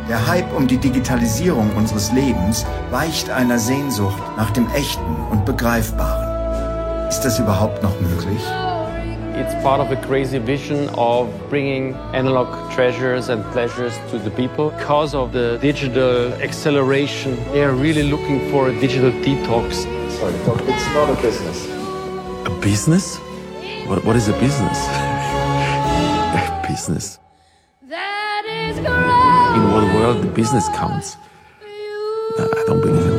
Der 0.09 0.27
Hype 0.27 0.53
um 0.57 0.67
die 0.67 0.79
Digitalisierung 0.79 1.75
unseres 1.77 2.11
Lebens 2.11 2.67
weicht 2.91 3.31
einer 3.31 3.61
Sehnsucht 3.61 4.21
nach 4.37 4.51
dem 4.51 4.69
Echten 4.71 5.17
und 5.31 5.45
Begreifbaren. 5.45 7.09
Ist 7.09 7.21
das 7.21 7.39
überhaupt 7.39 7.83
noch 7.83 7.99
möglich? 8.01 8.43
It's 9.37 9.55
part 9.65 9.81
of 9.81 9.91
a 9.91 9.97
crazy 10.07 10.39
vision 10.39 10.89
of 10.91 11.29
bringing 11.51 11.95
analog 12.15 12.71
treasures 12.73 13.29
and 13.29 13.45
pleasures 13.47 13.93
to 14.11 14.19
the 14.19 14.31
people. 14.31 14.71
Because 14.71 15.13
of 15.13 15.33
the 15.33 15.59
digital 15.61 16.33
acceleration, 16.35 17.35
they 17.53 17.65
are 17.65 17.73
really 17.73 18.05
looking 18.05 18.49
for 18.53 18.69
a 18.69 18.81
digital 18.81 19.11
detox. 19.11 19.75
Sorry, 20.19 20.33
it's 20.35 20.87
not 20.95 21.11
a 21.11 21.21
business. 21.21 21.67
A 22.47 22.59
business? 22.63 23.17
What, 23.89 24.05
what 24.05 24.15
is 24.15 24.29
a 24.29 24.35
business? 24.35 24.79
a 26.39 26.65
business. 26.69 27.19
In 27.83 29.65
what 29.73 29.85
world 29.97 30.23
the 30.23 30.31
business 30.33 30.69
counts? 30.77 31.17
I 32.39 32.65
don't 32.67 32.81
believe 32.81 33.05
in 33.05 33.14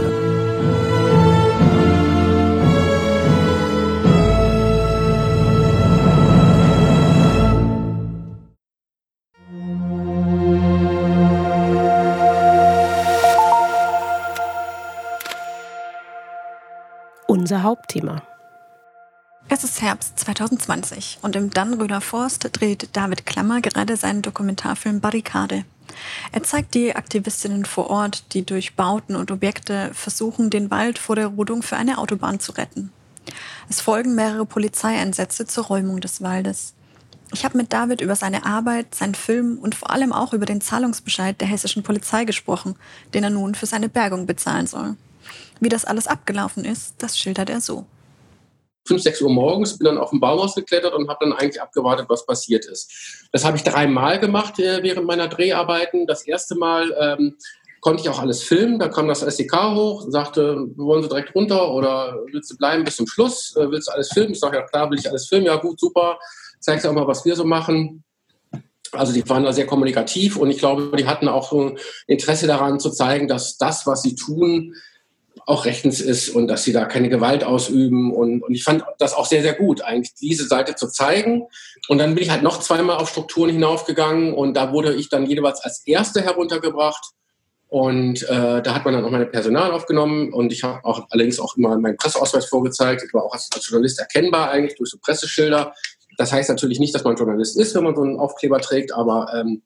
unser 17.45 17.61
Hauptthema. 17.61 18.23
Es 19.49 19.63
ist 19.63 19.79
Herbst 19.79 20.17
2020 20.17 21.19
und 21.21 21.35
im 21.35 21.51
Dannröder 21.51 22.01
Forst 22.01 22.49
dreht 22.53 22.89
David 22.93 23.27
Klammer 23.27 23.61
gerade 23.61 23.97
seinen 23.97 24.23
Dokumentarfilm 24.23 24.99
Barrikade. 24.99 25.63
Er 26.31 26.41
zeigt 26.41 26.73
die 26.73 26.95
Aktivistinnen 26.95 27.65
vor 27.65 27.91
Ort, 27.91 28.33
die 28.33 28.43
durch 28.47 28.75
Bauten 28.75 29.15
und 29.15 29.29
Objekte 29.29 29.91
versuchen, 29.93 30.49
den 30.49 30.71
Wald 30.71 30.97
vor 30.97 31.15
der 31.15 31.27
Rodung 31.27 31.61
für 31.61 31.77
eine 31.77 31.99
Autobahn 31.99 32.39
zu 32.39 32.53
retten. 32.53 32.91
Es 33.69 33.79
folgen 33.79 34.15
mehrere 34.15 34.47
Polizeieinsätze 34.47 35.45
zur 35.45 35.65
Räumung 35.65 36.01
des 36.01 36.23
Waldes. 36.23 36.73
Ich 37.31 37.45
habe 37.45 37.59
mit 37.59 37.71
David 37.71 38.01
über 38.01 38.15
seine 38.15 38.43
Arbeit, 38.47 38.95
seinen 38.95 39.13
Film 39.13 39.59
und 39.59 39.75
vor 39.75 39.91
allem 39.91 40.13
auch 40.13 40.33
über 40.33 40.47
den 40.47 40.61
Zahlungsbescheid 40.61 41.39
der 41.39 41.47
hessischen 41.47 41.83
Polizei 41.83 42.25
gesprochen, 42.25 42.75
den 43.13 43.23
er 43.23 43.29
nun 43.29 43.53
für 43.53 43.67
seine 43.67 43.87
Bergung 43.87 44.25
bezahlen 44.25 44.65
soll. 44.65 44.95
Wie 45.59 45.69
das 45.69 45.85
alles 45.85 46.07
abgelaufen 46.07 46.65
ist, 46.65 46.95
das 46.99 47.17
schildert 47.17 47.49
er 47.49 47.61
so. 47.61 47.85
5, 48.87 49.01
6 49.01 49.21
Uhr 49.21 49.31
morgens, 49.31 49.77
bin 49.77 49.85
dann 49.85 49.97
auf 49.97 50.11
den 50.11 50.19
Baumhaus 50.19 50.53
geklettert 50.53 50.93
und 50.93 51.09
habe 51.09 51.25
dann 51.25 51.33
eigentlich 51.33 51.61
abgewartet, 51.61 52.05
was 52.07 52.25
passiert 52.25 52.65
ist. 52.65 53.27
Das 53.31 53.43
habe 53.43 53.57
ich 53.57 53.63
dreimal 53.63 54.19
gemacht 54.19 54.59
äh, 54.59 54.83
während 54.83 55.07
meiner 55.07 55.27
Dreharbeiten. 55.27 56.05
Das 56.05 56.27
erste 56.27 56.55
Mal 56.55 56.95
ähm, 56.99 57.35
konnte 57.81 58.03
ich 58.03 58.09
auch 58.09 58.19
alles 58.19 58.43
filmen. 58.43 58.77
Da 58.77 58.89
kam 58.89 59.07
das 59.07 59.23
SDK 59.23 59.73
hoch 59.73 60.05
und 60.05 60.11
sagte, 60.11 60.67
wollen 60.75 61.01
Sie 61.01 61.09
direkt 61.09 61.33
runter 61.33 61.71
oder 61.71 62.19
willst 62.31 62.51
du 62.51 62.57
bleiben 62.57 62.83
bis 62.83 62.97
zum 62.97 63.07
Schluss? 63.07 63.55
Äh, 63.55 63.71
willst 63.71 63.87
du 63.87 63.93
alles 63.93 64.11
filmen? 64.13 64.33
Ich 64.33 64.39
sage, 64.39 64.57
ja 64.57 64.63
klar, 64.63 64.89
will 64.91 64.99
ich 64.99 65.09
alles 65.09 65.27
filmen. 65.27 65.47
Ja 65.47 65.55
gut, 65.55 65.79
super. 65.79 66.19
Zeigst 66.59 66.85
du 66.85 66.89
auch 66.89 66.93
mal, 66.93 67.07
was 67.07 67.25
wir 67.25 67.35
so 67.35 67.43
machen. 67.43 68.03
Also 68.91 69.13
die 69.13 69.27
waren 69.27 69.43
da 69.43 69.51
sehr 69.51 69.65
kommunikativ 69.65 70.37
und 70.37 70.49
ich 70.51 70.59
glaube, 70.59 70.95
die 70.95 71.07
hatten 71.07 71.27
auch 71.27 71.51
Interesse 72.07 72.47
daran 72.47 72.79
zu 72.79 72.91
zeigen, 72.91 73.27
dass 73.27 73.57
das, 73.57 73.85
was 73.85 74.03
sie 74.03 74.15
tun, 74.15 74.73
auch 75.45 75.65
rechtens 75.65 76.01
ist 76.01 76.29
und 76.29 76.47
dass 76.47 76.63
sie 76.63 76.73
da 76.73 76.85
keine 76.85 77.09
Gewalt 77.09 77.43
ausüben. 77.43 78.13
Und, 78.13 78.41
und 78.41 78.53
ich 78.53 78.63
fand 78.63 78.83
das 78.99 79.13
auch 79.13 79.25
sehr, 79.25 79.41
sehr 79.41 79.53
gut, 79.53 79.81
eigentlich 79.81 80.13
diese 80.15 80.47
Seite 80.47 80.75
zu 80.75 80.87
zeigen. 80.87 81.47
Und 81.87 81.97
dann 81.97 82.15
bin 82.15 82.23
ich 82.23 82.29
halt 82.31 82.43
noch 82.43 82.59
zweimal 82.59 82.97
auf 82.97 83.09
Strukturen 83.09 83.49
hinaufgegangen 83.49 84.33
und 84.33 84.55
da 84.55 84.71
wurde 84.71 84.93
ich 84.95 85.09
dann 85.09 85.25
jeweils 85.25 85.61
als 85.61 85.85
Erste 85.85 86.21
heruntergebracht. 86.21 87.03
Und 87.67 88.23
äh, 88.23 88.61
da 88.61 88.73
hat 88.75 88.85
man 88.85 88.93
dann 88.93 89.03
auch 89.03 89.09
meine 89.09 89.25
Personal 89.25 89.71
aufgenommen 89.71 90.31
und 90.31 90.53
ich 90.53 90.63
habe 90.63 90.85
auch 90.85 91.07
allerdings 91.09 91.39
auch 91.39 91.57
immer 91.57 91.77
meinen 91.77 91.97
Presseausweis 91.97 92.45
vorgezeigt. 92.45 93.03
Ich 93.05 93.13
war 93.13 93.23
auch 93.23 93.33
als, 93.33 93.49
als 93.53 93.67
Journalist 93.67 93.99
erkennbar 93.99 94.51
eigentlich 94.51 94.77
durch 94.77 94.91
so 94.91 94.97
Presseschilder. 95.01 95.73
Das 96.17 96.31
heißt 96.31 96.49
natürlich 96.49 96.79
nicht, 96.79 96.95
dass 96.95 97.03
man 97.03 97.15
Journalist 97.15 97.59
ist, 97.59 97.75
wenn 97.75 97.83
man 97.83 97.95
so 97.95 98.03
einen 98.03 98.19
Aufkleber 98.19 98.59
trägt, 98.61 98.93
aber 98.93 99.27
ähm, 99.35 99.63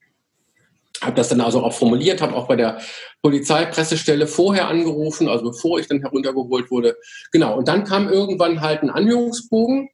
habe 1.02 1.16
das 1.16 1.30
dann 1.30 1.42
also 1.42 1.64
auch 1.64 1.74
formuliert, 1.74 2.22
habe 2.22 2.36
auch 2.36 2.48
bei 2.48 2.56
der 2.56 2.80
Polizeipressestelle 3.22 4.28
vorher 4.28 4.68
angerufen, 4.68 5.28
also 5.28 5.46
bevor 5.46 5.80
ich 5.80 5.88
dann 5.88 6.02
heruntergeholt 6.02 6.72
wurde. 6.72 6.98
Genau, 7.32 7.58
und 7.58 7.68
dann 7.68 7.84
kam 7.84 8.10
irgendwann 8.10 8.62
halt 8.62 8.84
ein 8.84 8.90
Anhörungsbogen. 8.90 9.90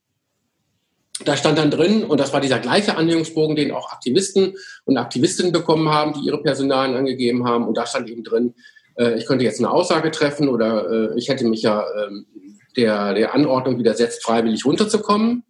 Da 1.23 1.37
stand 1.37 1.57
dann 1.57 1.71
drin, 1.71 2.03
und 2.03 2.19
das 2.19 2.33
war 2.33 2.41
dieser 2.41 2.59
gleiche 2.59 2.97
Anhörungsbogen, 2.97 3.55
den 3.55 3.71
auch 3.71 3.91
Aktivisten 3.91 4.55
und 4.83 4.97
Aktivistinnen 4.97 5.53
bekommen 5.53 5.89
haben, 5.89 6.13
die 6.13 6.27
ihre 6.27 6.41
Personalien 6.41 6.97
angegeben 6.97 7.47
haben. 7.47 7.67
Und 7.67 7.77
da 7.77 7.85
stand 7.85 8.09
eben 8.09 8.23
drin, 8.23 8.53
äh, 8.97 9.17
ich 9.17 9.25
könnte 9.25 9.45
jetzt 9.45 9.59
eine 9.59 9.71
Aussage 9.71 10.11
treffen 10.11 10.49
oder 10.49 11.13
äh, 11.13 11.17
ich 11.17 11.29
hätte 11.29 11.45
mich 11.45 11.61
ja 11.61 11.81
äh, 11.81 12.09
der, 12.75 13.13
der 13.13 13.33
Anordnung 13.33 13.77
widersetzt, 13.77 14.23
freiwillig 14.23 14.65
runterzukommen. 14.65 15.43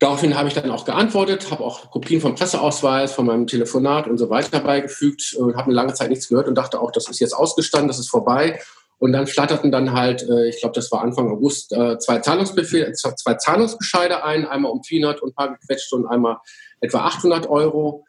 Daraufhin 0.00 0.34
habe 0.34 0.48
ich 0.48 0.54
dann 0.54 0.70
auch 0.70 0.86
geantwortet, 0.86 1.50
habe 1.50 1.62
auch 1.62 1.90
Kopien 1.90 2.22
vom 2.22 2.34
Presseausweis, 2.34 3.12
von 3.12 3.26
meinem 3.26 3.46
Telefonat 3.46 4.08
und 4.08 4.16
so 4.16 4.30
weiter 4.30 4.60
beigefügt 4.60 5.34
und 5.38 5.56
habe 5.56 5.66
eine 5.66 5.74
lange 5.74 5.92
Zeit 5.92 6.08
nichts 6.08 6.28
gehört 6.28 6.48
und 6.48 6.54
dachte 6.54 6.80
auch, 6.80 6.90
das 6.90 7.08
ist 7.10 7.20
jetzt 7.20 7.34
ausgestanden, 7.34 7.88
das 7.88 7.98
ist 7.98 8.08
vorbei. 8.08 8.58
Und 8.98 9.12
dann 9.12 9.26
flatterten 9.26 9.70
dann 9.70 9.92
halt, 9.92 10.26
äh, 10.26 10.48
ich 10.48 10.60
glaube, 10.60 10.74
das 10.74 10.90
war 10.90 11.02
Anfang 11.02 11.30
August, 11.30 11.72
äh, 11.72 11.98
zwei 11.98 12.18
Zahlungsbefehle, 12.18 12.92
zwei 12.92 13.34
Zahlungsbescheide 13.34 14.24
ein, 14.24 14.46
einmal 14.46 14.72
um 14.72 14.82
400 14.82 15.20
und 15.20 15.30
ein 15.30 15.34
paar 15.34 15.52
gequetschte 15.52 15.96
und 15.96 16.06
einmal 16.06 16.38
etwa 16.80 17.00
800 17.00 17.50
Euro. 17.50 18.06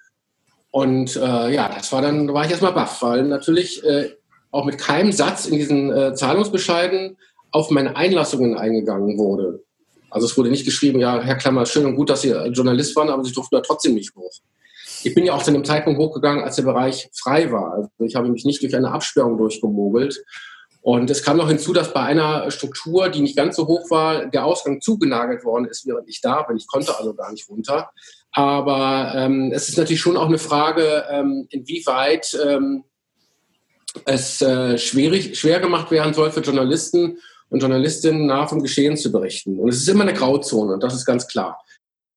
Und 0.69 1.17
äh, 1.17 1.53
ja, 1.53 1.69
das 1.75 1.91
war 1.91 2.01
dann, 2.01 2.27
da 2.27 2.33
war 2.33 2.45
ich 2.45 2.51
erstmal 2.51 2.71
baff, 2.71 3.01
weil 3.01 3.23
natürlich 3.23 3.83
äh, 3.83 4.15
auch 4.51 4.63
mit 4.63 4.77
keinem 4.77 5.11
Satz 5.11 5.45
in 5.45 5.57
diesen 5.57 5.91
äh, 5.91 6.13
Zahlungsbescheiden 6.13 7.17
auf 7.51 7.69
meine 7.69 7.97
Einlassungen 7.97 8.57
eingegangen 8.57 9.17
wurde. 9.17 9.63
Also 10.11 10.27
es 10.27 10.37
wurde 10.37 10.49
nicht 10.49 10.65
geschrieben, 10.65 10.99
ja, 10.99 11.21
Herr 11.21 11.35
Klammer, 11.35 11.65
schön 11.65 11.85
und 11.85 11.95
gut, 11.95 12.09
dass 12.09 12.21
Sie 12.21 12.29
Journalist 12.29 12.95
waren, 12.95 13.09
aber 13.09 13.23
Sie 13.23 13.31
durften 13.31 13.55
da 13.55 13.61
trotzdem 13.61 13.95
nicht 13.95 14.15
hoch. 14.15 14.31
Ich 15.03 15.15
bin 15.15 15.25
ja 15.25 15.33
auch 15.33 15.41
zu 15.41 15.49
einem 15.49 15.65
Zeitpunkt 15.65 15.99
hochgegangen, 15.99 16.43
als 16.43 16.57
der 16.57 16.63
Bereich 16.63 17.09
frei 17.13 17.51
war. 17.51 17.73
Also 17.73 17.89
ich 17.99 18.15
habe 18.15 18.29
mich 18.29 18.45
nicht 18.45 18.61
durch 18.61 18.75
eine 18.75 18.91
Absperrung 18.91 19.37
durchgemogelt. 19.37 20.23
Und 20.81 21.09
es 21.11 21.23
kam 21.23 21.37
noch 21.37 21.47
hinzu, 21.47 21.73
dass 21.73 21.93
bei 21.93 22.01
einer 22.01 22.49
Struktur, 22.49 23.09
die 23.09 23.21
nicht 23.21 23.37
ganz 23.37 23.55
so 23.55 23.67
hoch 23.67 23.89
war, 23.91 24.25
der 24.25 24.45
Ausgang 24.45 24.81
zugenagelt 24.81 25.43
worden 25.43 25.65
ist, 25.65 25.85
während 25.85 26.09
ich 26.09 26.21
da 26.21 26.41
bin. 26.41 26.57
Ich 26.57 26.67
konnte 26.67 26.97
also 26.97 27.13
gar 27.13 27.31
nicht 27.31 27.47
runter. 27.49 27.91
Aber 28.31 29.13
ähm, 29.15 29.51
es 29.53 29.69
ist 29.69 29.77
natürlich 29.77 30.01
schon 30.01 30.17
auch 30.17 30.27
eine 30.27 30.39
Frage, 30.39 31.05
ähm, 31.11 31.47
inwieweit 31.49 32.35
ähm, 32.43 32.83
es 34.05 34.41
äh, 34.41 34.77
schwierig, 34.77 35.37
schwer 35.37 35.59
gemacht 35.59 35.91
werden 35.91 36.13
soll 36.13 36.31
für 36.31 36.41
Journalisten, 36.41 37.17
und 37.51 37.59
Journalistinnen 37.59 38.25
nah 38.25 38.47
vom 38.47 38.63
Geschehen 38.63 38.97
zu 38.97 39.11
berichten. 39.11 39.59
Und 39.59 39.69
es 39.69 39.77
ist 39.77 39.87
immer 39.89 40.03
eine 40.03 40.13
Grauzone, 40.13 40.73
und 40.73 40.83
das 40.83 40.95
ist 40.95 41.05
ganz 41.05 41.27
klar. 41.27 41.59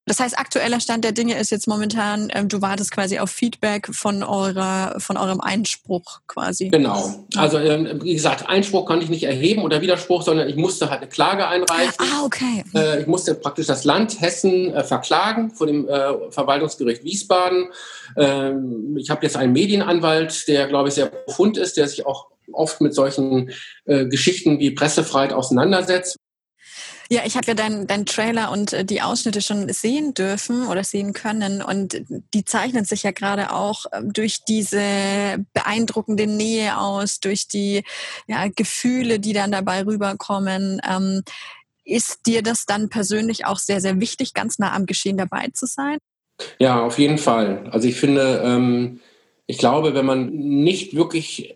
Das 0.07 0.21
heißt, 0.21 0.38
aktueller 0.38 0.81
Stand 0.81 1.03
der 1.03 1.12
Dinge 1.12 1.38
ist 1.38 1.50
jetzt 1.50 1.67
momentan, 1.67 2.29
ähm, 2.35 2.49
du 2.49 2.61
wartest 2.61 2.91
quasi 2.91 3.19
auf 3.19 3.31
Feedback 3.31 3.88
von 3.91 4.23
eurer, 4.23 4.97
von 4.99 5.17
eurem 5.17 5.41
Einspruch 5.41 6.21
quasi. 6.26 6.69
Genau. 6.69 7.25
Also 7.37 7.59
ähm, 7.59 8.00
wie 8.03 8.12
gesagt, 8.12 8.47
Einspruch 8.47 8.85
konnte 8.85 9.05
ich 9.05 9.11
nicht 9.11 9.23
erheben 9.23 9.62
oder 9.62 9.81
Widerspruch, 9.81 10.23
sondern 10.23 10.49
ich 10.49 10.57
musste 10.57 10.91
halt 10.91 11.00
eine 11.00 11.09
Klage 11.09 11.49
einreichen. 11.49 11.95
Ah, 11.99 12.23
okay. 12.23 12.64
Äh, 12.75 13.00
ich 13.00 13.07
musste 13.07 13.35
praktisch 13.35 13.67
das 13.67 13.85
Land 13.85 14.21
Hessen 14.21 14.75
äh, 14.75 14.85
verklagen 14.85 15.50
vor 15.50 15.67
dem 15.67 15.88
äh, 15.88 16.31
Verwaltungsgericht 16.31 17.03
Wiesbaden. 17.03 17.69
Ähm, 18.19 18.99
ich 18.99 19.09
habe 19.09 19.25
jetzt 19.25 19.38
einen 19.38 19.55
Medienanwalt, 19.55 20.47
der 20.49 20.69
glaube 20.69 20.91
ich 20.91 20.97
sehr 20.97 21.07
profund 21.07 21.57
ist, 21.57 21.79
der 21.79 21.88
sich 21.88 22.05
auch 22.05 22.26
oft 22.53 22.81
mit 22.81 22.95
solchen 22.95 23.51
äh, 23.85 24.07
Geschichten 24.07 24.59
wie 24.59 24.71
Pressefreiheit 24.71 25.33
auseinandersetzt. 25.33 26.17
Ja, 27.11 27.23
ich 27.27 27.37
habe 27.37 27.49
ja 27.49 27.55
deinen 27.55 27.87
dein 27.87 28.07
Trailer 28.07 28.51
und 28.51 28.73
äh, 28.73 28.85
die 28.85 29.03
Ausschnitte 29.03 29.43
schon 29.43 29.71
sehen 29.71 30.15
dürfen 30.15 30.67
oder 30.67 30.85
sehen 30.85 31.13
können 31.13 31.61
und 31.61 32.03
die 32.33 32.45
zeichnen 32.45 32.85
sich 32.85 33.03
ja 33.03 33.11
gerade 33.11 33.53
auch 33.53 33.85
ähm, 33.93 34.13
durch 34.13 34.45
diese 34.49 34.81
beeindruckende 35.53 36.27
Nähe 36.27 36.79
aus, 36.79 37.21
durch 37.21 37.47
die 37.47 37.85
ja, 38.27 38.49
Gefühle, 38.49 39.21
die 39.21 39.35
dann 39.35 39.53
dabei 39.53 39.85
rüberkommen. 39.85 40.81
Ähm, 40.89 41.23
ist 41.85 42.21
dir 42.27 42.43
das 42.43 42.65
dann 42.65 42.89
persönlich 42.89 43.45
auch 43.45 43.59
sehr, 43.59 43.83
sehr 43.83 44.01
wichtig, 44.01 44.33
ganz 44.33 44.59
nah 44.59 44.73
am 44.73 44.87
Geschehen 44.87 45.19
dabei 45.19 45.49
zu 45.53 45.67
sein? 45.67 45.99
Ja, 46.59 46.83
auf 46.83 46.99
jeden 46.99 47.19
Fall. 47.19 47.69
Also 47.71 47.87
ich 47.87 47.97
finde, 47.97 48.43
ähm, 48.43 49.01
ich 49.47 49.59
glaube, 49.59 49.95
wenn 49.95 50.07
man 50.07 50.31
nicht 50.31 50.97
wirklich 50.97 51.55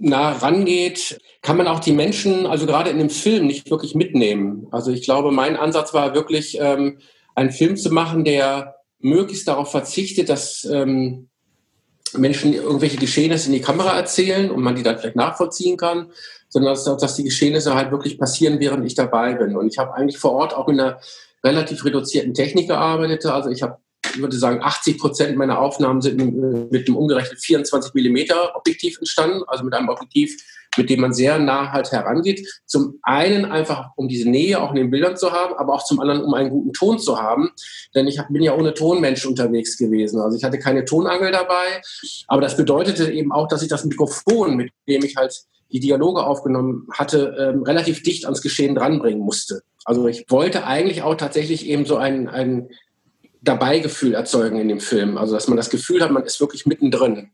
nah 0.00 0.32
rangeht, 0.32 1.20
kann 1.42 1.56
man 1.56 1.66
auch 1.66 1.80
die 1.80 1.92
Menschen, 1.92 2.46
also 2.46 2.66
gerade 2.66 2.90
in 2.90 2.98
dem 2.98 3.10
Film, 3.10 3.46
nicht 3.46 3.70
wirklich 3.70 3.94
mitnehmen. 3.94 4.66
Also 4.70 4.90
ich 4.90 5.02
glaube, 5.02 5.30
mein 5.32 5.56
Ansatz 5.56 5.94
war 5.94 6.14
wirklich, 6.14 6.58
ähm, 6.60 6.98
einen 7.34 7.50
Film 7.50 7.76
zu 7.76 7.90
machen, 7.90 8.24
der 8.24 8.76
möglichst 9.00 9.46
darauf 9.48 9.70
verzichtet, 9.70 10.28
dass 10.28 10.64
ähm, 10.64 11.28
Menschen 12.16 12.54
irgendwelche 12.54 12.96
Geschehnisse 12.96 13.46
in 13.46 13.52
die 13.52 13.60
Kamera 13.60 13.96
erzählen 13.96 14.50
und 14.50 14.62
man 14.62 14.74
die 14.74 14.82
dann 14.82 14.98
vielleicht 14.98 15.16
nachvollziehen 15.16 15.76
kann, 15.76 16.10
sondern 16.48 16.72
dass, 16.72 16.84
dass 16.84 17.16
die 17.16 17.24
Geschehnisse 17.24 17.74
halt 17.74 17.90
wirklich 17.90 18.18
passieren, 18.18 18.58
während 18.60 18.86
ich 18.86 18.94
dabei 18.94 19.34
bin. 19.34 19.56
Und 19.56 19.68
ich 19.70 19.78
habe 19.78 19.94
eigentlich 19.94 20.18
vor 20.18 20.32
Ort 20.32 20.54
auch 20.54 20.68
in 20.68 20.80
einer 20.80 21.00
relativ 21.44 21.84
reduzierten 21.84 22.34
Technik 22.34 22.68
gearbeitet. 22.68 23.24
Also 23.26 23.50
ich 23.50 23.62
habe 23.62 23.78
ich 24.18 24.22
würde 24.22 24.36
sagen, 24.36 24.60
80 24.62 24.98
Prozent 24.98 25.36
meiner 25.36 25.60
Aufnahmen 25.60 26.00
sind 26.00 26.16
mit 26.18 26.88
einem 26.88 26.96
umgerechnet 26.96 27.38
24 27.38 27.94
Millimeter 27.94 28.56
Objektiv 28.56 28.98
entstanden, 28.98 29.42
also 29.46 29.62
mit 29.62 29.74
einem 29.74 29.88
Objektiv, 29.88 30.36
mit 30.76 30.90
dem 30.90 31.00
man 31.00 31.12
sehr 31.12 31.38
nah 31.38 31.70
halt 31.70 31.92
herangeht. 31.92 32.46
Zum 32.66 32.98
einen 33.02 33.44
einfach, 33.44 33.90
um 33.94 34.08
diese 34.08 34.28
Nähe 34.28 34.60
auch 34.60 34.70
in 34.70 34.76
den 34.76 34.90
Bildern 34.90 35.16
zu 35.16 35.30
haben, 35.30 35.54
aber 35.54 35.74
auch 35.74 35.84
zum 35.84 36.00
anderen, 36.00 36.22
um 36.22 36.34
einen 36.34 36.50
guten 36.50 36.72
Ton 36.72 36.98
zu 36.98 37.22
haben. 37.22 37.50
Denn 37.94 38.08
ich 38.08 38.20
bin 38.28 38.42
ja 38.42 38.56
ohne 38.56 38.74
Tonmensch 38.74 39.24
unterwegs 39.24 39.78
gewesen. 39.78 40.20
Also 40.20 40.36
ich 40.36 40.42
hatte 40.42 40.58
keine 40.58 40.84
Tonangel 40.84 41.30
dabei. 41.30 41.80
Aber 42.26 42.40
das 42.40 42.56
bedeutete 42.56 43.10
eben 43.12 43.30
auch, 43.30 43.46
dass 43.46 43.62
ich 43.62 43.68
das 43.68 43.84
Mikrofon, 43.84 44.56
mit 44.56 44.72
dem 44.88 45.04
ich 45.04 45.14
halt 45.16 45.44
die 45.70 45.80
Dialoge 45.80 46.24
aufgenommen 46.24 46.88
hatte, 46.92 47.36
ähm, 47.38 47.62
relativ 47.62 48.02
dicht 48.02 48.24
ans 48.24 48.42
Geschehen 48.42 48.74
dranbringen 48.74 49.20
musste. 49.20 49.62
Also 49.84 50.08
ich 50.08 50.26
wollte 50.28 50.64
eigentlich 50.64 51.02
auch 51.02 51.14
tatsächlich 51.14 51.66
eben 51.66 51.86
so 51.86 51.96
ein, 51.96 52.28
ein 52.28 52.68
Dabeigefühl 53.42 54.14
erzeugen 54.14 54.58
in 54.58 54.68
dem 54.68 54.80
Film. 54.80 55.18
Also 55.18 55.34
dass 55.34 55.48
man 55.48 55.56
das 55.56 55.70
Gefühl 55.70 56.02
hat, 56.02 56.10
man 56.10 56.24
ist 56.24 56.40
wirklich 56.40 56.66
mittendrin. 56.66 57.30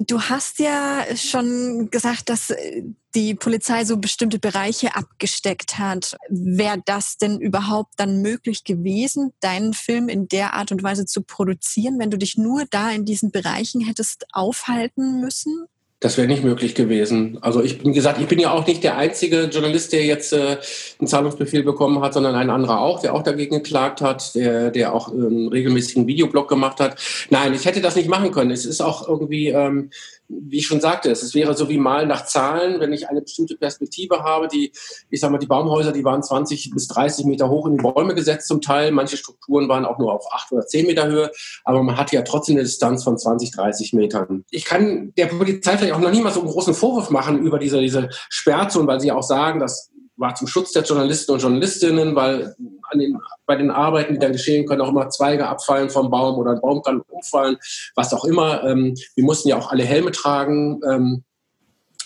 Du 0.00 0.20
hast 0.20 0.60
ja 0.60 1.04
schon 1.16 1.88
gesagt, 1.90 2.28
dass 2.28 2.50
äh, 2.50 2.82
die 3.16 3.34
Polizei 3.34 3.84
so 3.84 3.96
bestimmte 3.96 4.38
Bereiche 4.38 4.94
abgesteckt 4.94 5.78
hat. 5.78 6.16
Wäre 6.28 6.80
das 6.84 7.16
denn 7.16 7.40
überhaupt 7.40 7.94
dann 7.96 8.22
möglich 8.22 8.62
gewesen, 8.62 9.32
deinen 9.40 9.72
Film 9.74 10.08
in 10.08 10.28
der 10.28 10.54
Art 10.54 10.70
und 10.70 10.84
Weise 10.84 11.04
zu 11.04 11.22
produzieren, 11.22 11.98
wenn 11.98 12.10
du 12.10 12.18
dich 12.18 12.36
nur 12.36 12.64
da 12.70 12.90
in 12.90 13.06
diesen 13.06 13.32
Bereichen 13.32 13.80
hättest 13.80 14.26
aufhalten 14.32 15.20
müssen? 15.20 15.66
Das 16.00 16.16
wäre 16.16 16.28
nicht 16.28 16.44
möglich 16.44 16.76
gewesen. 16.76 17.38
Also 17.40 17.60
ich 17.60 17.78
bin 17.82 17.92
gesagt, 17.92 18.20
ich 18.20 18.28
bin 18.28 18.38
ja 18.38 18.52
auch 18.52 18.64
nicht 18.64 18.84
der 18.84 18.96
einzige 18.96 19.44
Journalist, 19.46 19.92
der 19.92 20.04
jetzt 20.04 20.32
äh, 20.32 20.58
einen 21.00 21.08
Zahlungsbefehl 21.08 21.64
bekommen 21.64 22.00
hat, 22.02 22.14
sondern 22.14 22.36
ein 22.36 22.50
anderer 22.50 22.80
auch, 22.80 23.00
der 23.00 23.14
auch 23.14 23.24
dagegen 23.24 23.56
geklagt 23.56 24.00
hat, 24.00 24.36
der, 24.36 24.70
der 24.70 24.94
auch 24.94 25.10
einen 25.10 25.46
ähm, 25.46 25.48
regelmäßigen 25.48 26.06
Videoblog 26.06 26.48
gemacht 26.48 26.78
hat. 26.78 27.00
Nein, 27.30 27.52
ich 27.52 27.64
hätte 27.64 27.80
das 27.80 27.96
nicht 27.96 28.08
machen 28.08 28.30
können. 28.30 28.52
Es 28.52 28.64
ist 28.64 28.80
auch 28.80 29.08
irgendwie 29.08 29.48
ähm, 29.48 29.90
wie 30.28 30.58
ich 30.58 30.66
schon 30.66 30.80
sagte, 30.80 31.10
es 31.10 31.34
wäre 31.34 31.56
so 31.56 31.68
wie 31.68 31.78
mal 31.78 32.06
nach 32.06 32.26
Zahlen, 32.26 32.80
wenn 32.80 32.92
ich 32.92 33.08
eine 33.08 33.22
bestimmte 33.22 33.56
Perspektive 33.56 34.22
habe, 34.22 34.48
die, 34.48 34.72
ich 35.10 35.20
sag 35.20 35.30
mal, 35.30 35.38
die 35.38 35.46
Baumhäuser, 35.46 35.92
die 35.92 36.04
waren 36.04 36.22
20 36.22 36.70
bis 36.70 36.86
30 36.88 37.24
Meter 37.26 37.48
hoch 37.48 37.66
in 37.66 37.76
die 37.76 37.82
Bäume 37.82 38.14
gesetzt 38.14 38.46
zum 38.46 38.60
Teil. 38.60 38.90
Manche 38.92 39.16
Strukturen 39.16 39.68
waren 39.68 39.84
auch 39.84 39.98
nur 39.98 40.12
auf 40.12 40.32
8 40.32 40.52
oder 40.52 40.66
10 40.66 40.86
Meter 40.86 41.06
Höhe, 41.06 41.30
aber 41.64 41.82
man 41.82 41.96
hat 41.96 42.12
ja 42.12 42.22
trotzdem 42.22 42.56
eine 42.56 42.64
Distanz 42.64 43.04
von 43.04 43.16
20, 43.16 43.52
30 43.52 43.92
Metern. 43.94 44.44
Ich 44.50 44.64
kann 44.64 45.12
der 45.16 45.26
Polizei 45.26 45.76
vielleicht 45.76 45.94
auch 45.94 46.00
noch 46.00 46.10
nie 46.10 46.20
mal 46.20 46.32
so 46.32 46.40
einen 46.40 46.50
großen 46.50 46.74
Vorwurf 46.74 47.10
machen 47.10 47.38
über 47.38 47.58
diese, 47.58 47.80
diese 47.80 48.08
Sperrzone, 48.28 48.86
weil 48.86 49.00
sie 49.00 49.12
auch 49.12 49.22
sagen, 49.22 49.60
dass 49.60 49.90
war 50.18 50.34
zum 50.34 50.48
Schutz 50.48 50.72
der 50.72 50.82
Journalisten 50.82 51.32
und 51.32 51.40
Journalistinnen, 51.40 52.16
weil 52.16 52.56
an 52.90 52.98
den, 52.98 53.18
bei 53.46 53.56
den 53.56 53.70
Arbeiten, 53.70 54.14
die 54.14 54.18
dann 54.18 54.32
geschehen, 54.32 54.66
können 54.66 54.80
auch 54.80 54.90
immer 54.90 55.08
Zweige 55.10 55.46
abfallen 55.46 55.90
vom 55.90 56.10
Baum 56.10 56.38
oder 56.38 56.52
ein 56.52 56.60
Baum 56.60 56.82
kann 56.82 57.02
umfallen, 57.08 57.56
was 57.94 58.12
auch 58.12 58.24
immer. 58.24 58.64
Ähm, 58.64 58.94
wir 59.14 59.24
mussten 59.24 59.48
ja 59.48 59.58
auch 59.58 59.70
alle 59.70 59.84
Helme 59.84 60.12
tragen. 60.12 60.80
Ähm, 60.88 61.24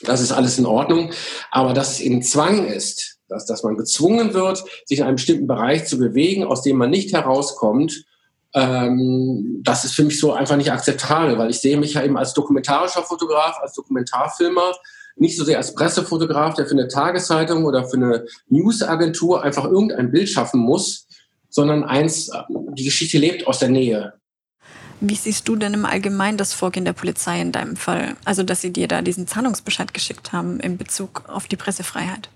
das 0.03 0.21
ist 0.21 0.33
alles 0.33 0.59
in 0.59 0.67
Ordnung. 0.67 1.11
Aber 1.51 1.73
dass 1.73 1.93
es 1.93 2.01
eben 2.01 2.23
Zwang 2.23 2.67
ist, 2.67 3.19
dass, 3.29 3.47
dass 3.47 3.63
man 3.63 3.77
gezwungen 3.77 4.35
wird, 4.35 4.65
sich 4.87 4.99
in 4.99 5.05
einem 5.05 5.17
bestimmten 5.17 5.47
Bereich 5.47 5.87
zu 5.87 5.99
bewegen, 5.99 6.45
aus 6.45 6.63
dem 6.63 6.77
man 6.77 6.91
nicht 6.91 7.13
herauskommt, 7.13 8.05
ähm, 8.55 9.61
das 9.63 9.85
ist 9.85 9.95
für 9.95 10.05
mich 10.05 10.21
so 10.21 10.33
einfach 10.33 10.57
nicht 10.57 10.71
akzeptabel, 10.71 11.39
weil 11.39 11.51
ich 11.51 11.61
sehe 11.61 11.79
mich 11.79 11.95
ja 11.95 12.05
eben 12.05 12.19
als 12.19 12.35
dokumentarischer 12.35 13.03
Fotograf, 13.03 13.59
als 13.63 13.73
Dokumentarfilmer 13.73 14.73
nicht 15.17 15.37
so 15.37 15.45
sehr 15.45 15.59
als 15.59 15.75
Pressefotograf, 15.75 16.55
der 16.55 16.67
für 16.67 16.73
eine 16.73 16.89
Tageszeitung 16.89 17.65
oder 17.65 17.89
für 17.89 17.97
eine 17.97 18.27
Newsagentur 18.49 19.43
einfach 19.43 19.65
irgendein 19.65 20.11
Bild 20.11 20.29
schaffen 20.29 20.61
muss, 20.61 21.07
sondern 21.49 21.85
eins, 21.85 22.31
die 22.49 22.85
Geschichte 22.85 23.19
lebt 23.19 23.47
aus 23.47 23.59
der 23.59 23.69
Nähe. 23.69 24.15
Wie 25.01 25.17
siehst 25.17 25.49
du 25.49 25.57
denn 25.57 25.75
im 25.75 25.85
Allgemeinen 25.85 26.39
das 26.39 26.55
Vorgehen 26.55 26.85
der 26.85 26.93
Polizei 26.93 27.41
in 27.41 27.51
deinem 27.51 27.77
Fall? 27.77 28.17
Also, 28.25 28.45
dass 28.45 28.61
sie 28.61 28.73
dir 28.73 28.87
da 28.87 29.03
diesen 29.03 29.27
Zahlungsbescheid 29.27 29.93
geschickt 29.93 30.33
haben 30.33 30.61
in 30.61 30.79
Bezug 30.79 31.25
auf 31.29 31.49
die 31.49 31.57
Pressefreiheit? 31.57 32.29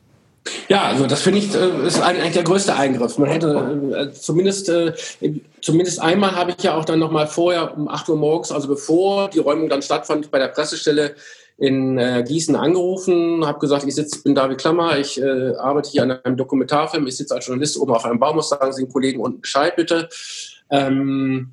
Ja, 0.69 0.85
also 0.85 1.07
das 1.07 1.23
finde 1.23 1.41
ich 1.41 1.55
äh, 1.55 1.87
ist 1.87 2.01
eigentlich 2.01 2.33
der 2.33 2.43
größte 2.43 2.75
Eingriff. 2.75 3.19
Man 3.19 3.31
hätte 3.31 4.11
äh, 4.13 4.13
zumindest 4.13 4.69
äh, 4.69 4.93
zumindest 5.61 6.01
einmal 6.01 6.33
habe 6.33 6.53
ich 6.57 6.63
ja 6.63 6.75
auch 6.75 6.85
dann 6.85 6.99
noch 6.99 7.11
mal 7.11 7.27
vorher 7.27 7.77
um 7.77 7.89
8 7.89 8.09
Uhr 8.09 8.17
morgens, 8.17 8.53
also 8.53 8.69
bevor 8.69 9.29
die 9.29 9.39
Räumung 9.39 9.69
dann 9.69 9.83
stattfand, 9.83 10.31
bei 10.31 10.39
der 10.39 10.49
Pressestelle 10.49 11.15
in 11.59 11.97
Gießen 12.27 12.55
angerufen, 12.55 13.47
habe 13.47 13.59
gesagt, 13.61 13.87
ich 13.87 13.95
sitze, 13.95 14.23
bin 14.23 14.35
David 14.35 14.59
Klammer, 14.59 14.99
ich 14.99 15.19
äh, 15.19 15.55
arbeite 15.57 15.89
hier 15.89 16.03
an 16.03 16.11
einem 16.11 16.37
Dokumentarfilm, 16.37 17.07
ich 17.07 17.17
sitze 17.17 17.35
als 17.35 17.47
Journalist 17.47 17.79
oben 17.79 17.95
auf 17.95 18.05
einem 18.05 18.19
Baum, 18.19 18.37
muss 18.37 18.51
sagen 18.51 18.75
Sie 18.75 18.85
den 18.85 18.93
Kollegen 18.93 19.23
unten 19.23 19.41
Bescheid 19.41 19.75
bitte. 19.75 20.11
Ähm, 20.71 21.53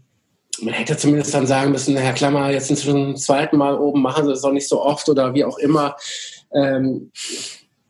man 0.61 0.73
hätte 0.73 0.97
zumindest 0.97 1.33
dann 1.33 1.47
sagen 1.47 1.71
müssen, 1.71 1.95
Herr 1.95 2.13
Klammer, 2.13 2.51
jetzt 2.51 2.67
sind 2.67 2.77
Sie 2.77 2.89
zum 2.89 3.15
zweiten 3.15 3.57
Mal 3.57 3.77
oben, 3.77 4.01
machen 4.01 4.25
Sie 4.25 4.31
das 4.31 4.41
doch 4.41 4.51
nicht 4.51 4.67
so 4.67 4.81
oft 4.81 5.07
oder 5.09 5.33
wie 5.33 5.45
auch 5.45 5.57
immer. 5.57 5.95
Ähm, 6.53 7.11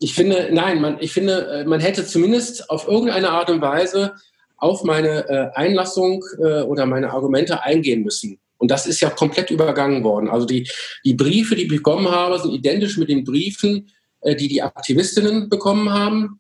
ich 0.04 0.14
finde, 0.14 0.50
nein, 0.52 0.82
man, 0.82 0.98
ich 1.00 1.14
finde, 1.14 1.48
äh, 1.48 1.66
man 1.66 1.80
hätte 1.80 2.06
zumindest 2.06 2.70
auf 2.70 2.88
irgendeine 2.88 3.30
Art 3.30 3.50
und 3.50 3.62
Weise 3.62 4.14
auf 4.58 4.84
meine 4.84 5.28
äh, 5.30 5.50
Einlassung 5.56 6.24
äh, 6.40 6.62
oder 6.62 6.86
meine 6.86 7.12
Argumente 7.12 7.64
eingehen 7.64 8.04
müssen. 8.04 8.40
Und 8.58 8.72
das 8.72 8.86
ist 8.86 9.02
ja 9.02 9.10
komplett 9.10 9.50
übergangen 9.50 10.04
worden. 10.04 10.30
Also 10.30 10.46
die, 10.46 10.70
die 11.04 11.14
Briefe, 11.14 11.56
die 11.56 11.64
ich 11.64 11.68
bekommen 11.70 12.10
habe, 12.10 12.40
sind 12.40 12.54
identisch 12.54 12.98
mit 12.98 13.10
den 13.10 13.24
Briefen, 13.24 13.90
äh, 14.22 14.36
die 14.36 14.48
die 14.48 14.62
Aktivistinnen 14.62 15.50
bekommen 15.50 15.90
haben. 15.90 16.40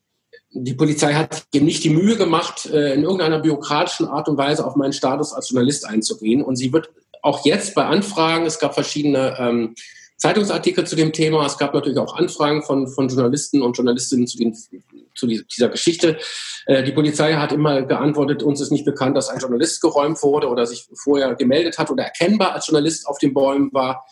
Die 0.52 0.74
Polizei 0.74 1.14
hat 1.14 1.44
eben 1.54 1.66
nicht 1.66 1.84
die 1.84 1.90
Mühe 1.90 2.16
gemacht, 2.16 2.66
äh, 2.68 2.94
in 2.94 3.04
irgendeiner 3.04 3.40
bürokratischen 3.40 4.08
Art 4.08 4.28
und 4.30 4.38
Weise 4.38 4.66
auf 4.66 4.76
meinen 4.76 4.94
Status 4.94 5.34
als 5.34 5.50
Journalist 5.50 5.86
einzugehen. 5.86 6.44
Und 6.44 6.58
sie 6.58 6.72
wird 6.72 6.90
auch 7.22 7.46
jetzt 7.46 7.76
bei 7.76 7.86
Anfragen, 7.86 8.46
es 8.46 8.60
gab 8.60 8.74
verschiedene 8.74 9.36
ähm, 9.40 9.76
Zeitungsartikel 10.18 10.86
zu 10.86 10.96
dem 10.96 11.12
Thema. 11.12 11.46
Es 11.46 11.58
gab 11.58 11.74
natürlich 11.74 11.98
auch 11.98 12.16
Anfragen 12.16 12.62
von, 12.64 12.88
von 12.88 13.08
Journalisten 13.08 13.62
und 13.62 13.76
Journalistinnen 13.76 14.28
zu, 14.28 14.38
den, 14.38 14.54
zu 14.54 15.28
dieser 15.28 15.70
Geschichte. 15.70 16.18
Äh, 16.66 16.84
die 16.84 16.92
Polizei 16.92 17.34
hat 17.34 17.52
immer 17.52 17.82
geantwortet, 17.82 18.44
uns 18.44 18.62
ist 18.62 18.72
nicht 18.72 18.86
bekannt, 18.86 19.18
dass 19.18 19.30
ein 19.30 19.40
Journalist 19.40 19.82
geräumt 19.82 20.22
wurde 20.24 20.48
oder 20.48 20.66
sich 20.66 20.88
vorher 20.94 21.36
gemeldet 21.36 21.78
hat 21.78 21.90
oder 21.90 22.04
erkennbar 22.04 22.54
als 22.54 22.68
Journalist 22.68 23.08
auf 23.08 23.18
den 23.18 23.34
Bäumen 23.34 23.70
war. 23.74 24.06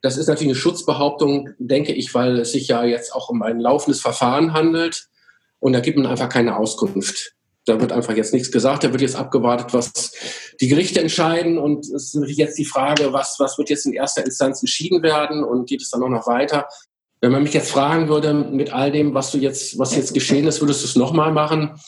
Das 0.00 0.16
ist 0.16 0.28
natürlich 0.28 0.52
eine 0.52 0.60
Schutzbehauptung, 0.60 1.50
denke 1.58 1.92
ich, 1.92 2.14
weil 2.14 2.38
es 2.38 2.52
sich 2.52 2.68
ja 2.68 2.84
jetzt 2.84 3.12
auch 3.12 3.28
um 3.28 3.42
ein 3.42 3.58
laufendes 3.58 4.00
Verfahren 4.00 4.52
handelt. 4.52 5.08
Und 5.58 5.72
da 5.72 5.80
gibt 5.80 5.98
man 5.98 6.06
einfach 6.06 6.28
keine 6.28 6.56
Auskunft. 6.56 7.34
Da 7.68 7.80
wird 7.80 7.92
einfach 7.92 8.16
jetzt 8.16 8.32
nichts 8.32 8.50
gesagt, 8.50 8.84
da 8.84 8.92
wird 8.92 9.02
jetzt 9.02 9.16
abgewartet, 9.16 9.74
was 9.74 10.12
die 10.60 10.68
Gerichte 10.68 11.00
entscheiden 11.00 11.58
und 11.58 11.86
es 11.86 12.14
ist 12.14 12.38
jetzt 12.38 12.58
die 12.58 12.64
Frage, 12.64 13.12
was, 13.12 13.36
was 13.38 13.58
wird 13.58 13.70
jetzt 13.70 13.86
in 13.86 13.92
erster 13.92 14.24
Instanz 14.24 14.62
entschieden 14.62 15.02
werden 15.02 15.44
und 15.44 15.68
geht 15.68 15.82
es 15.82 15.90
dann 15.90 16.02
auch 16.02 16.08
noch 16.08 16.26
weiter. 16.26 16.66
Wenn 17.20 17.32
man 17.32 17.42
mich 17.42 17.52
jetzt 17.52 17.70
fragen 17.70 18.08
würde, 18.08 18.32
mit 18.32 18.72
all 18.72 18.92
dem, 18.92 19.12
was 19.12 19.32
du 19.32 19.38
jetzt, 19.38 19.78
was 19.78 19.94
jetzt 19.94 20.14
geschehen 20.14 20.46
ist, 20.46 20.60
würdest 20.60 20.82
du 20.82 20.86
es 20.86 20.96
nochmal 20.96 21.32
machen? 21.32 21.78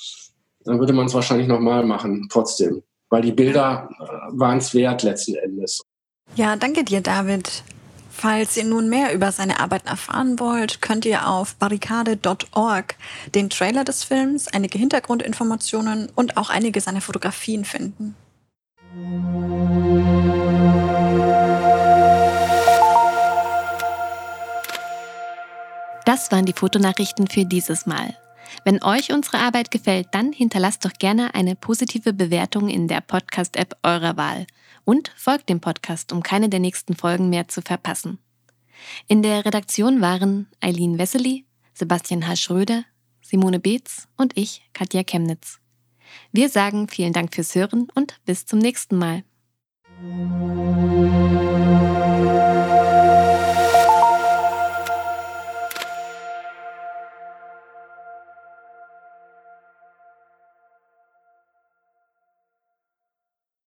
Dann 0.65 0.79
würde 0.79 0.93
man 0.93 1.07
es 1.07 1.15
wahrscheinlich 1.15 1.47
nochmal 1.47 1.85
machen, 1.85 2.29
trotzdem. 2.31 2.83
Weil 3.09 3.23
die 3.23 3.33
Bilder 3.33 3.89
äh, 3.99 4.05
waren 4.39 4.59
es 4.59 4.75
wert 4.75 5.03
letzten 5.03 5.37
Endes. 5.37 5.83
Ja, 6.37 6.57
danke 6.57 6.85
dir, 6.85 7.01
David. 7.01 7.63
Falls 8.21 8.55
ihr 8.59 8.65
nun 8.65 8.91
mehr 8.91 9.15
über 9.15 9.33
seine 9.33 9.61
Arbeit 9.61 9.87
erfahren 9.87 10.39
wollt, 10.39 10.83
könnt 10.83 11.07
ihr 11.07 11.27
auf 11.27 11.55
barrikade.org 11.55 12.95
den 13.35 13.49
Trailer 13.49 13.83
des 13.83 14.05
Films, 14.05 14.47
einige 14.47 14.79
Hintergrundinformationen 14.79 16.11
und 16.15 16.37
auch 16.37 16.51
einige 16.51 16.83
seiner 16.83 17.01
Fotografien 17.01 17.65
finden. 17.65 18.15
Das 26.05 26.31
waren 26.31 26.45
die 26.45 26.53
Fotonachrichten 26.53 27.27
für 27.27 27.47
dieses 27.47 27.87
Mal. 27.87 28.15
Wenn 28.65 28.83
euch 28.83 29.13
unsere 29.13 29.39
Arbeit 29.39 29.71
gefällt, 29.71 30.09
dann 30.13 30.33
hinterlasst 30.33 30.85
doch 30.85 30.93
gerne 30.93 31.35
eine 31.35 31.57
positive 31.57 32.13
Bewertung 32.13 32.69
in 32.69 32.89
der 32.89 33.01
Podcast-App 33.01 33.77
eurer 33.83 34.17
Wahl 34.17 34.47
und 34.85 35.13
folgt 35.17 35.49
dem 35.49 35.61
Podcast, 35.61 36.13
um 36.13 36.23
keine 36.23 36.49
der 36.49 36.61
nächsten 36.61 36.95
Folgen 36.95 37.31
mehr 37.31 37.49
zu 37.49 37.63
verpassen. 37.63 38.19
In 39.09 39.23
der 39.23 39.45
Redaktion 39.45 40.01
waren 40.01 40.49
Eileen 40.61 40.99
Wessely, 40.99 41.47
Sebastian 41.75 42.27
H. 42.27 42.37
Schröder, 42.37 42.85
Simone 43.23 43.61
Beetz 43.61 44.09
und 44.17 44.37
ich, 44.37 44.63
Katja 44.73 45.03
Chemnitz. 45.05 45.61
Wir 46.33 46.49
sagen 46.49 46.89
vielen 46.89 47.13
Dank 47.13 47.35
fürs 47.35 47.55
Hören 47.55 47.89
und 47.95 48.21
bis 48.25 48.47
zum 48.47 48.59
nächsten 48.59 48.99
Mal. 48.99 49.23